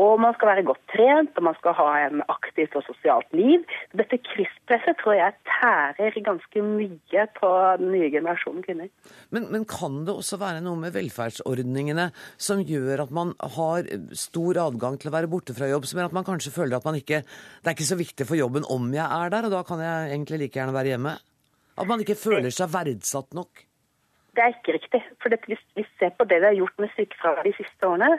[0.00, 3.64] Og man skal være godt trent, og man skal ha en aktivt og sosialt liv.
[3.96, 7.50] Dette krysspresset tror jeg tærer ganske mye på
[7.82, 8.88] den nye generasjonen kvinner.
[9.34, 12.08] Men, men, kan det også være noe med velferdsordningene
[12.40, 16.12] som gjør at man har stor adgang til å være borte fra jobb, som gjør
[16.12, 18.88] at man kanskje føler at man ikke Det er ikke så viktig for jobben om
[18.94, 21.16] jeg er der, og da kan jeg egentlig like gjerne være hjemme?
[21.80, 23.66] At man ikke føler seg verdsatt nok?
[24.36, 25.00] Det er ikke riktig.
[25.22, 28.14] For hvis vi ser på det vi har gjort med sykefraværet de siste årene,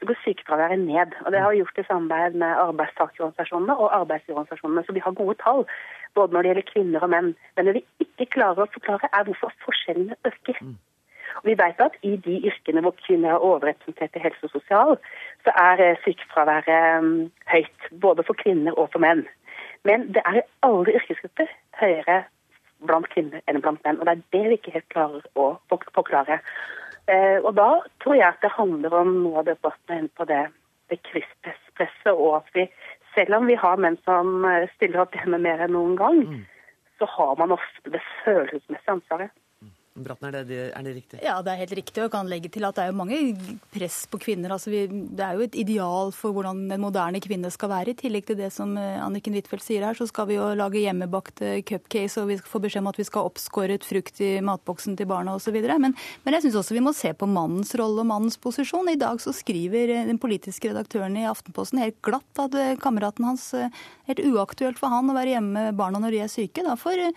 [0.00, 1.10] så går sykefraværet ned.
[1.24, 4.84] Og Det har vi gjort i samarbeid med arbeidstakerorganisasjonene og arbeidsgiverorganisasjonene.
[4.84, 5.66] Så vi har gode tall
[6.14, 7.34] både når det gjelder kvinner og menn.
[7.56, 10.62] Men det vi ikke klarer å forklare, er hvorfor forskjellene øker.
[11.36, 14.96] Og Vi vet at i de yrkene hvor kvinner er overrepresentert i helse og sosial,
[15.44, 17.88] så er eh, sykefraværet mm, høyt.
[18.00, 19.26] Både for kvinner og for menn.
[19.84, 22.22] Men det er i alle yrkesgrupper høyere
[22.88, 24.00] blant kvinner enn blant menn.
[24.00, 26.40] Og det er det vi ikke helt klarer å forklare.
[27.10, 27.68] Eh, og da
[28.02, 30.44] tror jeg at det handler om noe av debatten er inne på det,
[30.92, 32.66] det krysspresset, og at vi,
[33.16, 36.44] selv om vi har menn som eh, stiller opp hjemme mer enn noen gang, mm.
[37.00, 39.34] så har man ofte det følelsesmessige ansvaret.
[40.04, 41.20] Bratten, er det, er det, riktig?
[41.24, 42.02] Ja, det er helt riktig.
[42.04, 43.18] Og kan legge til at det er jo mange
[43.74, 44.54] press på kvinner.
[44.54, 47.94] Altså, vi, det er jo et ideal for hvordan en moderne kvinne skal være.
[47.94, 50.82] I tillegg til det som eh, Anniken Huitfeldt sier her, så skal vi jo lage
[50.82, 54.32] hjemmebakte cupcakes, og vi skal få beskjed om at vi skal ha oppskåret frukt i
[54.44, 55.56] matboksen til barna osv.
[55.70, 58.92] Men, men jeg syns også vi må se på mannens rolle og mannens posisjon.
[58.92, 63.28] I dag så skriver eh, den politiske redaktøren i Aftenposten helt glatt at eh, kameraten
[63.28, 63.50] hans
[64.10, 66.64] helt uaktuelt for han å være hjemme med barna når de er syke.
[66.66, 67.10] Da får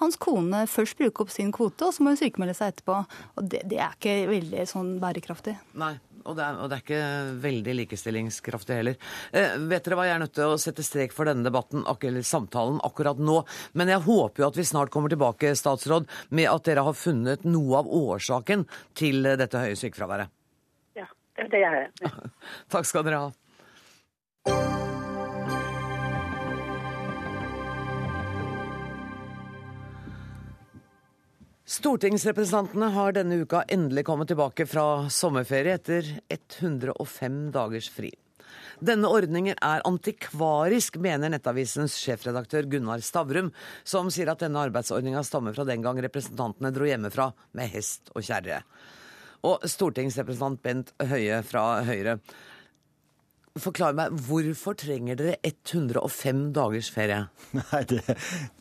[0.00, 3.00] hans kone først bruke opp sin kvote, og så må hun sykemelde seg etterpå.
[3.36, 5.58] Og det, det er ikke veldig sånn bærekraftig.
[5.80, 5.96] Nei.
[6.28, 8.98] Og det, er, og det, er, ikke veldig likestillingskraftig heller.
[9.32, 12.26] Eh, vet dere hva, Jeg er nødt til å sette strek for denne debatten, eller
[12.26, 13.38] samtalen akkurat nå.
[13.72, 17.48] Men jeg håper jo at vi snart kommer tilbake, statsråd, med at dere har funnet
[17.48, 20.32] noe av årsaken til dette høye sykefraværet.
[21.00, 21.08] Ja,
[21.40, 21.92] det gjør jeg.
[22.04, 22.14] Ja.
[22.76, 24.98] Takk skal dere ha.
[31.70, 38.10] Stortingsrepresentantene har denne uka endelig kommet tilbake fra sommerferie etter 105 dagers fri.
[38.82, 43.52] Denne ordningen er antikvarisk, mener Nettavisens sjefredaktør Gunnar Stavrum,
[43.86, 48.26] som sier at denne arbeidsordninga stammer fra den gang representantene dro hjemmefra med hest og
[48.26, 48.64] kjerre.
[49.46, 52.18] Og stortingsrepresentant Bent Høie fra Høyre.
[53.58, 57.24] Forklar meg, Hvorfor trenger dere 105 dagers ferie?
[57.58, 57.98] Nei, det,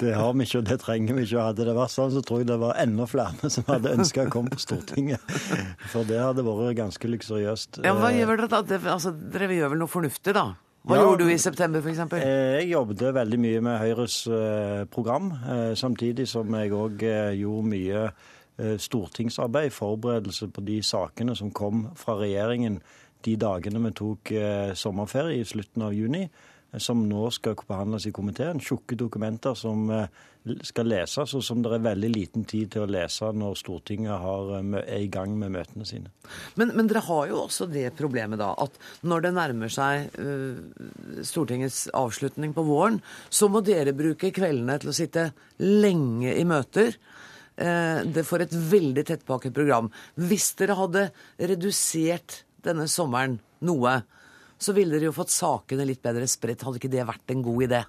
[0.01, 1.43] det, har vi ikke, og det trenger vi ikke.
[1.51, 4.31] Hadde det vært sånn, så tror jeg det var enda flere som hadde ønska å
[4.33, 5.21] komme på Stortinget.
[5.91, 7.83] For det hadde vært ganske luksuriøst.
[7.85, 8.63] Ja, hva gjør dere da?
[8.95, 10.47] Altså, dere gjør vel noe fornuftig, da?
[10.87, 12.01] Hva ja, gjorde du i september f.eks.?
[12.17, 17.05] Eh, jeg jobbet veldig mye med Høyres eh, program, eh, samtidig som jeg òg
[17.37, 18.09] gjorde mye
[18.59, 22.81] stortingsarbeid, forberedelse på de sakene som kom fra regjeringen
[23.25, 28.07] de dagene vi tok eh, sommerferie i slutten av juni, eh, som nå skal behandles
[28.07, 28.61] i komiteen.
[28.63, 30.07] Tjukke dokumenter som eh,
[30.65, 34.53] skal leses, og som det er veldig liten tid til å lese når Stortinget har,
[34.79, 36.13] er i gang med møtene sine.
[36.55, 41.19] Men, men, dere har jo også det problemet da, at når det nærmer seg uh,
[41.27, 46.95] Stortingets avslutning på våren, så må dere bruke kveldene til å sitte lenge i møter.
[47.59, 49.89] Det får et veldig tettpakket program.
[50.15, 51.01] Hvis dere hadde
[51.43, 53.99] redusert denne sommeren noe,
[54.59, 56.65] så ville dere jo fått sakene litt bedre spredt.
[56.67, 57.83] Hadde ikke det vært en god idé?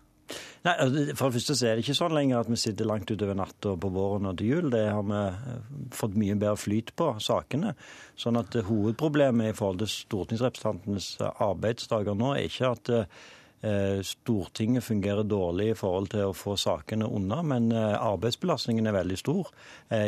[0.62, 3.10] Nei, altså, For det første så er det ikke sånn lenger at vi sitter langt
[3.10, 4.70] utover natta på våren og til jul.
[4.72, 5.66] Det har vi eh,
[5.96, 7.74] fått mye bedre flyt på, sakene.
[8.20, 14.86] Sånn at eh, hovedproblemet i forhold til stortingsrepresentantenes arbeidsdager nå er ikke at eh, Stortinget
[14.86, 19.50] fungerer dårlig i forhold til å få sakene unna, men arbeidsbelastningen er veldig stor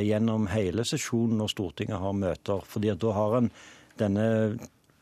[0.00, 2.64] gjennom hele sesjonen når Stortinget har møter.
[2.64, 3.50] fordi at da har en
[4.00, 4.26] denne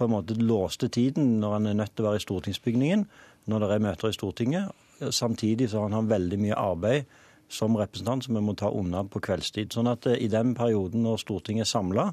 [0.01, 3.05] på en måte låste tiden når han er nødt til å være i stortingsbygningen,
[3.51, 4.71] når det er møter i Stortinget.
[5.13, 7.19] Samtidig så har han veldig mye arbeid
[7.51, 9.73] som representant som vi må ta unna på kveldstid.
[9.75, 12.07] Sånn at eh, i den perioden når Stortinget er samla,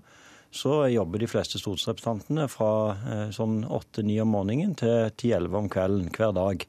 [0.51, 6.09] så jobber de fleste stortingsrepresentantene fra eh, sånn åtte-ni om morgenen til ti-elleve om kvelden
[6.15, 6.65] hver dag.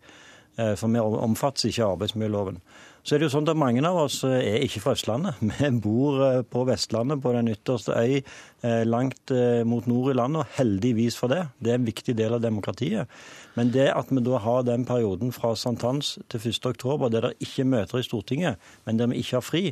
[0.59, 2.61] Eh, for vi omfattes ikke av arbeidsmiljøloven.
[3.09, 5.39] Så er det jo sånn at Mange av oss eh, er ikke fra Østlandet.
[5.41, 8.19] Vi bor eh, på Vestlandet, på den ytterste øy,
[8.61, 9.33] eh, langt
[9.65, 11.47] mot nord i landet, og heldigvis for det.
[11.65, 13.09] Det er en viktig del av demokratiet.
[13.57, 16.69] Men det at vi da har den perioden fra sankthans til 1.
[16.69, 19.63] oktober der det ikke er møter i Stortinget, men der vi ikke har fri,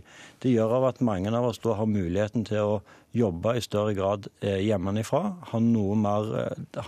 [0.40, 2.80] det gjør av at mange av oss da har muligheten til å
[3.16, 5.22] jobbe i større grad hjemmefra,
[5.52, 6.32] ha noe mer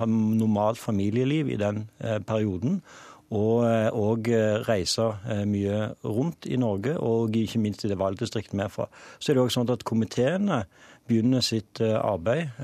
[0.00, 1.86] ha normalt familieliv i den
[2.28, 2.82] perioden
[3.28, 7.98] og, eh, og eh, reise eh, mye rundt i Norge, og ikke minst i det
[8.00, 8.88] valgdistriktet vi er fra.
[9.18, 10.62] Så er det også sånn at komiteene
[11.08, 12.58] begynner sitt arbeid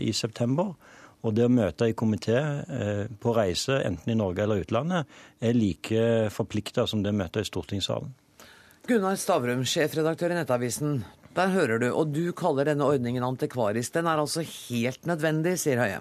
[0.00, 0.70] i september.
[1.20, 2.38] Og det å møte i komité
[3.20, 8.14] på reise, enten i Norge eller utlandet, er like forplikta som det møtet i stortingssalen.
[8.88, 11.02] Gunnar Stavrum, sjefredaktør i Nettavisen.
[11.36, 13.92] Der hører du, og du kaller denne ordningen antikvarisk.
[13.98, 16.00] Den er altså helt nødvendig, sier Høie.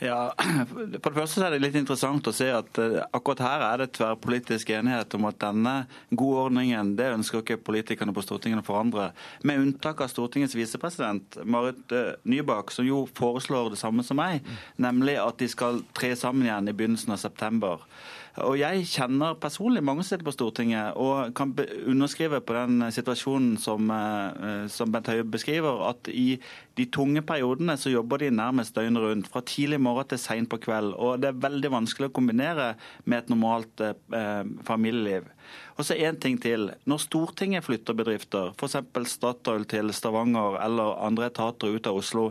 [0.00, 0.34] Ja,
[1.02, 3.92] For det første er det litt interessant å se at eh, akkurat her er det
[3.96, 5.74] tverrpolitisk enighet om at denne
[6.10, 9.08] gode ordningen det ønsker ikke politikerne på Stortinget å forandre.
[9.46, 14.44] Med unntak av Stortingets visepresident Marit eh, Nybakk, som jo foreslår det samme som meg,
[14.80, 17.88] nemlig at de skal tre sammen igjen i begynnelsen av september.
[18.44, 21.54] Og Jeg kjenner personlig mange steder på Stortinget og kan
[21.88, 26.38] underskrive på den situasjonen som, eh, som Bent Høie beskriver, at i
[26.76, 29.28] de tunge periodene så jobber de nærmest døgnet rundt.
[29.32, 30.92] Fra tidlig morgen til seint på kveld.
[30.98, 32.74] Og det er veldig vanskelig å kombinere
[33.04, 35.32] med et normalt eh, familieliv.
[35.76, 36.70] Og så én ting til.
[36.88, 38.78] Når Stortinget flytter bedrifter, f.eks.
[39.12, 42.30] Statoil til Stavanger eller andre etater ut av Oslo,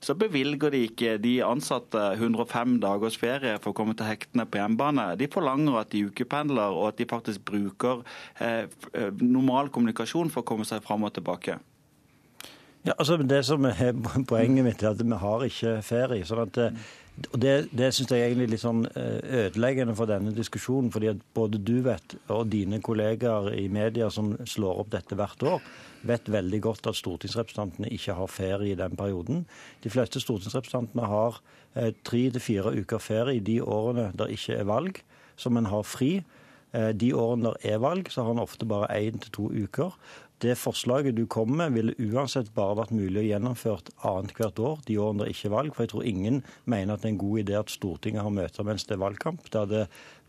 [0.00, 4.60] så bevilger de ikke de ansatte 105 dagers ferie for å komme til hektene på
[4.60, 5.10] hjemmebane.
[5.20, 8.04] De forlanger at de ukependler, og at de faktisk bruker
[8.40, 8.68] eh,
[9.20, 11.58] normal kommunikasjon for å komme seg fram og tilbake.
[12.86, 13.96] Ja, altså Det som er
[14.28, 16.24] poenget mitt, er at vi har ikke ferie.
[16.24, 16.86] sånn at eh,
[17.32, 20.90] og Det, det syns jeg er litt sånn eh, ødeleggende for denne diskusjonen.
[20.92, 25.42] fordi at både du vet, og dine kollegaer i media som slår opp dette hvert
[25.42, 25.62] år,
[26.06, 29.46] vet veldig godt at stortingsrepresentantene ikke har ferie i den perioden.
[29.82, 31.40] De fleste stortingsrepresentantene har
[31.74, 35.00] eh, tre til fire uker ferie i de årene der ikke er valg,
[35.36, 36.20] som en har fri.
[36.76, 39.96] Eh, de årene der er valg, så har en ofte bare én til to uker
[40.44, 44.98] det forslaget du kom med, ville uansett bare vært mulig å gjennomført annethvert år de
[45.00, 45.76] årene det ikke er valg.
[45.76, 48.68] For jeg tror ingen mener at det er en god idé at Stortinget har møter
[48.68, 49.48] mens det er valgkamp.
[49.48, 49.86] Det hadde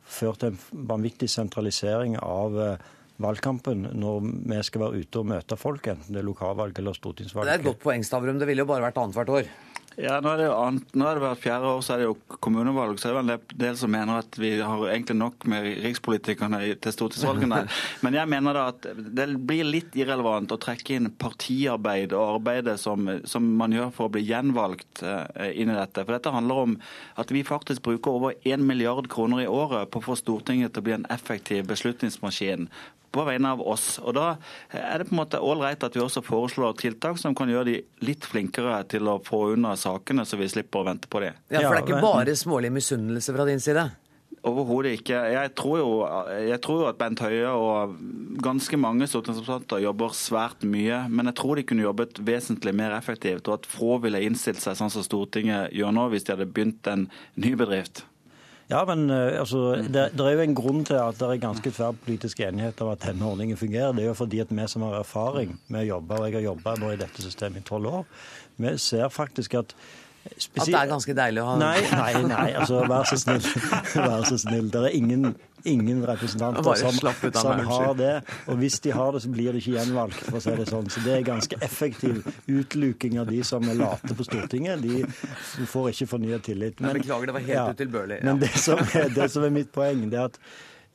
[0.07, 2.87] ført til en vanvittig sentralisering av eh,
[3.23, 7.49] valgkampen når vi skal være ute og møte folk, enten det er lokalvalg eller stortingsvalg.
[7.49, 8.39] Det er et godt poeng, Stavrum.
[8.39, 9.49] Det ville jo bare vært annethvert år.
[9.97, 12.05] Ja, nå er det jo annet, nå er det hvert fjerde år så er det
[12.05, 12.99] jo kommunevalg.
[13.01, 16.93] Så er det en del som mener at vi har egentlig nok med rikspolitikerne til
[16.93, 17.63] stortingsvalgene.
[18.05, 22.77] Men jeg mener da at det blir litt irrelevant å trekke inn partiarbeid og arbeidet
[22.77, 26.05] som, som man gjør for å bli gjenvalgt eh, inn i dette.
[26.05, 26.77] For dette handler om
[27.17, 30.85] at vi faktisk bruker over 1 milliard kroner i året på å få Stortinget til
[30.85, 32.69] å bli en effektiv beslutningsmaskin
[33.11, 33.97] på vegne av oss.
[34.03, 34.27] Og Da
[34.71, 37.77] er det på en måte ålreit at vi også foreslår tiltak som kan gjøre de
[38.05, 41.33] litt flinkere til å få unna sakene, så vi slipper å vente på det.
[41.49, 43.89] Ja, For det er ikke bare smålig misunnelse fra din side?
[44.47, 45.17] Overhodet ikke.
[45.33, 45.91] Jeg tror, jo,
[46.45, 47.95] jeg tror, jo, at Bent Høie og
[48.43, 53.47] ganske mange stortingsrepresentanter jobber svært mye, men jeg tror de kunne jobbet vesentlig mer effektivt,
[53.49, 56.87] og at få ville innstilt seg sånn som Stortinget gjør nå, hvis de hadde begynt
[56.91, 58.05] en ny bedrift.
[58.67, 61.71] Ja, men eh, altså, det, det, er jo en grunn til at det er ganske
[61.71, 63.93] tverrpolitisk enighet om at denne ordningen fungerer.
[63.95, 66.49] Det er jo fordi at vi som har erfaring med å jobbe, og jeg har
[66.49, 68.11] jobba nå i dette systemet i tolv år,
[68.57, 69.77] vi ser faktisk at
[70.35, 70.59] Spesielt...
[70.59, 72.47] At det er ganske deilig å ha Nei, nei, nei.
[72.59, 73.45] altså vær så snill.
[74.09, 74.65] vær så snill.
[74.73, 75.29] Det er ingen,
[75.63, 76.91] ingen representanter som,
[77.33, 78.13] som har det.
[78.47, 80.89] Og hvis de har det, så blir de ikke gjenvalgt, for å si det sånn.
[80.93, 84.85] Så det er ganske effektiv utluking av de som er late på Stortinget.
[84.85, 86.79] De får ikke fornyet tillit.
[86.83, 88.21] Men, beklager, det var helt ja, utilbørlig.
[88.21, 88.29] Ja.
[88.29, 90.41] Men det som, er, det som, er, mitt poeng, det er at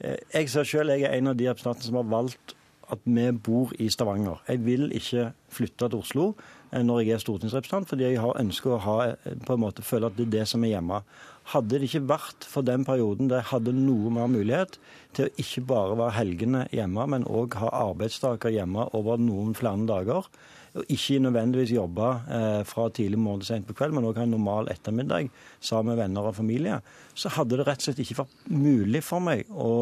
[0.00, 2.56] eh, jeg ser selv jeg er en av de representantene som har valgt
[2.92, 4.42] at vi bor i Stavanger.
[4.48, 6.32] Jeg vil ikke flytte til Oslo.
[6.72, 9.84] Eh, når jeg er stortingsrepresentant, fordi jeg har ønsker å ha, eh, på en måte
[9.84, 11.02] føle at det er det som er hjemme.
[11.50, 14.78] Hadde det ikke vært for den perioden der jeg hadde noe mer mulighet
[15.16, 19.82] til å ikke bare være helgene hjemme, men òg ha arbeidsdager hjemme over noen flere
[19.88, 20.28] dager,
[20.72, 24.24] og ikke nødvendigvis jobbe eh, fra tidlig morgen til sent på kveld, men òg ha
[24.24, 25.28] en normal ettermiddag
[25.60, 26.78] sammen med venner og familie,
[27.12, 29.72] så hadde det rett og slett ikke vært mulig for meg å,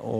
[0.00, 0.18] å,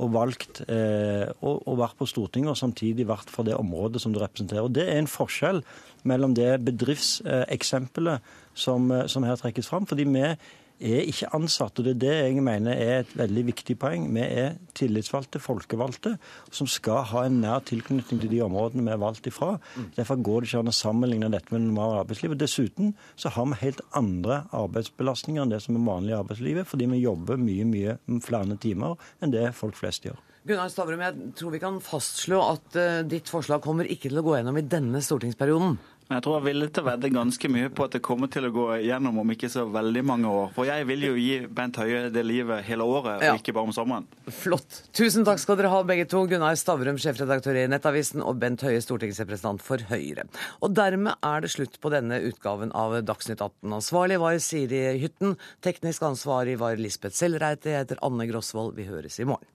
[0.00, 4.12] og valgt eh, å, å være på Stortinget og samtidig vært for det området som
[4.12, 4.66] du representerer.
[4.66, 5.62] Og Det er en forskjell
[6.08, 9.86] mellom det bedriftseksempelet som, eh, som her trekkes fram.
[9.86, 10.36] fordi vi
[10.80, 11.80] er ikke ansatte.
[11.80, 14.08] og Det er det jeg mener er et veldig viktig poeng.
[14.14, 16.16] Vi er tillitsvalgte, folkevalgte,
[16.50, 19.58] som skal ha en nær tilknytning til de områdene vi er valgt ifra.
[19.96, 22.32] Derfor går det ikke an å sammenligne dette med normalt arbeidsliv.
[22.32, 26.66] Og Dessuten så har vi helt andre arbeidsbelastninger enn det som er vanlig i arbeidslivet,
[26.66, 30.18] fordi vi jobber mye, mye flere timer enn det folk flest gjør.
[30.48, 34.24] Gunnar Stavrum, jeg tror vi kan fastslå at uh, ditt forslag kommer ikke til å
[34.24, 35.74] gå gjennom i denne stortingsperioden.
[36.10, 38.30] Men jeg tror jeg er villig til å vedde ganske mye på at det kommer
[38.34, 40.48] til å gå gjennom om ikke så veldig mange år.
[40.56, 43.36] For jeg vil jo gi Bent Høie det livet hele året, ja.
[43.36, 44.08] og ikke bare om sommeren.
[44.40, 44.80] Flott.
[44.90, 46.24] Tusen takk skal dere ha begge to.
[46.26, 50.26] Gunnar Stavrum, sjefredaktør i Nettavisen, og Bent Høie, stortingsrepresentant for Høyre.
[50.66, 53.70] Og dermed er det slutt på denne utgaven av Dagsnytt 18.
[53.78, 55.38] Ansvarlig var Siri Hytten.
[55.62, 57.70] Teknisk ansvarlig var Lisbeth Sellreite.
[57.70, 58.74] Jeg heter Anne Grosvold.
[58.74, 59.46] Vi høres i morgen.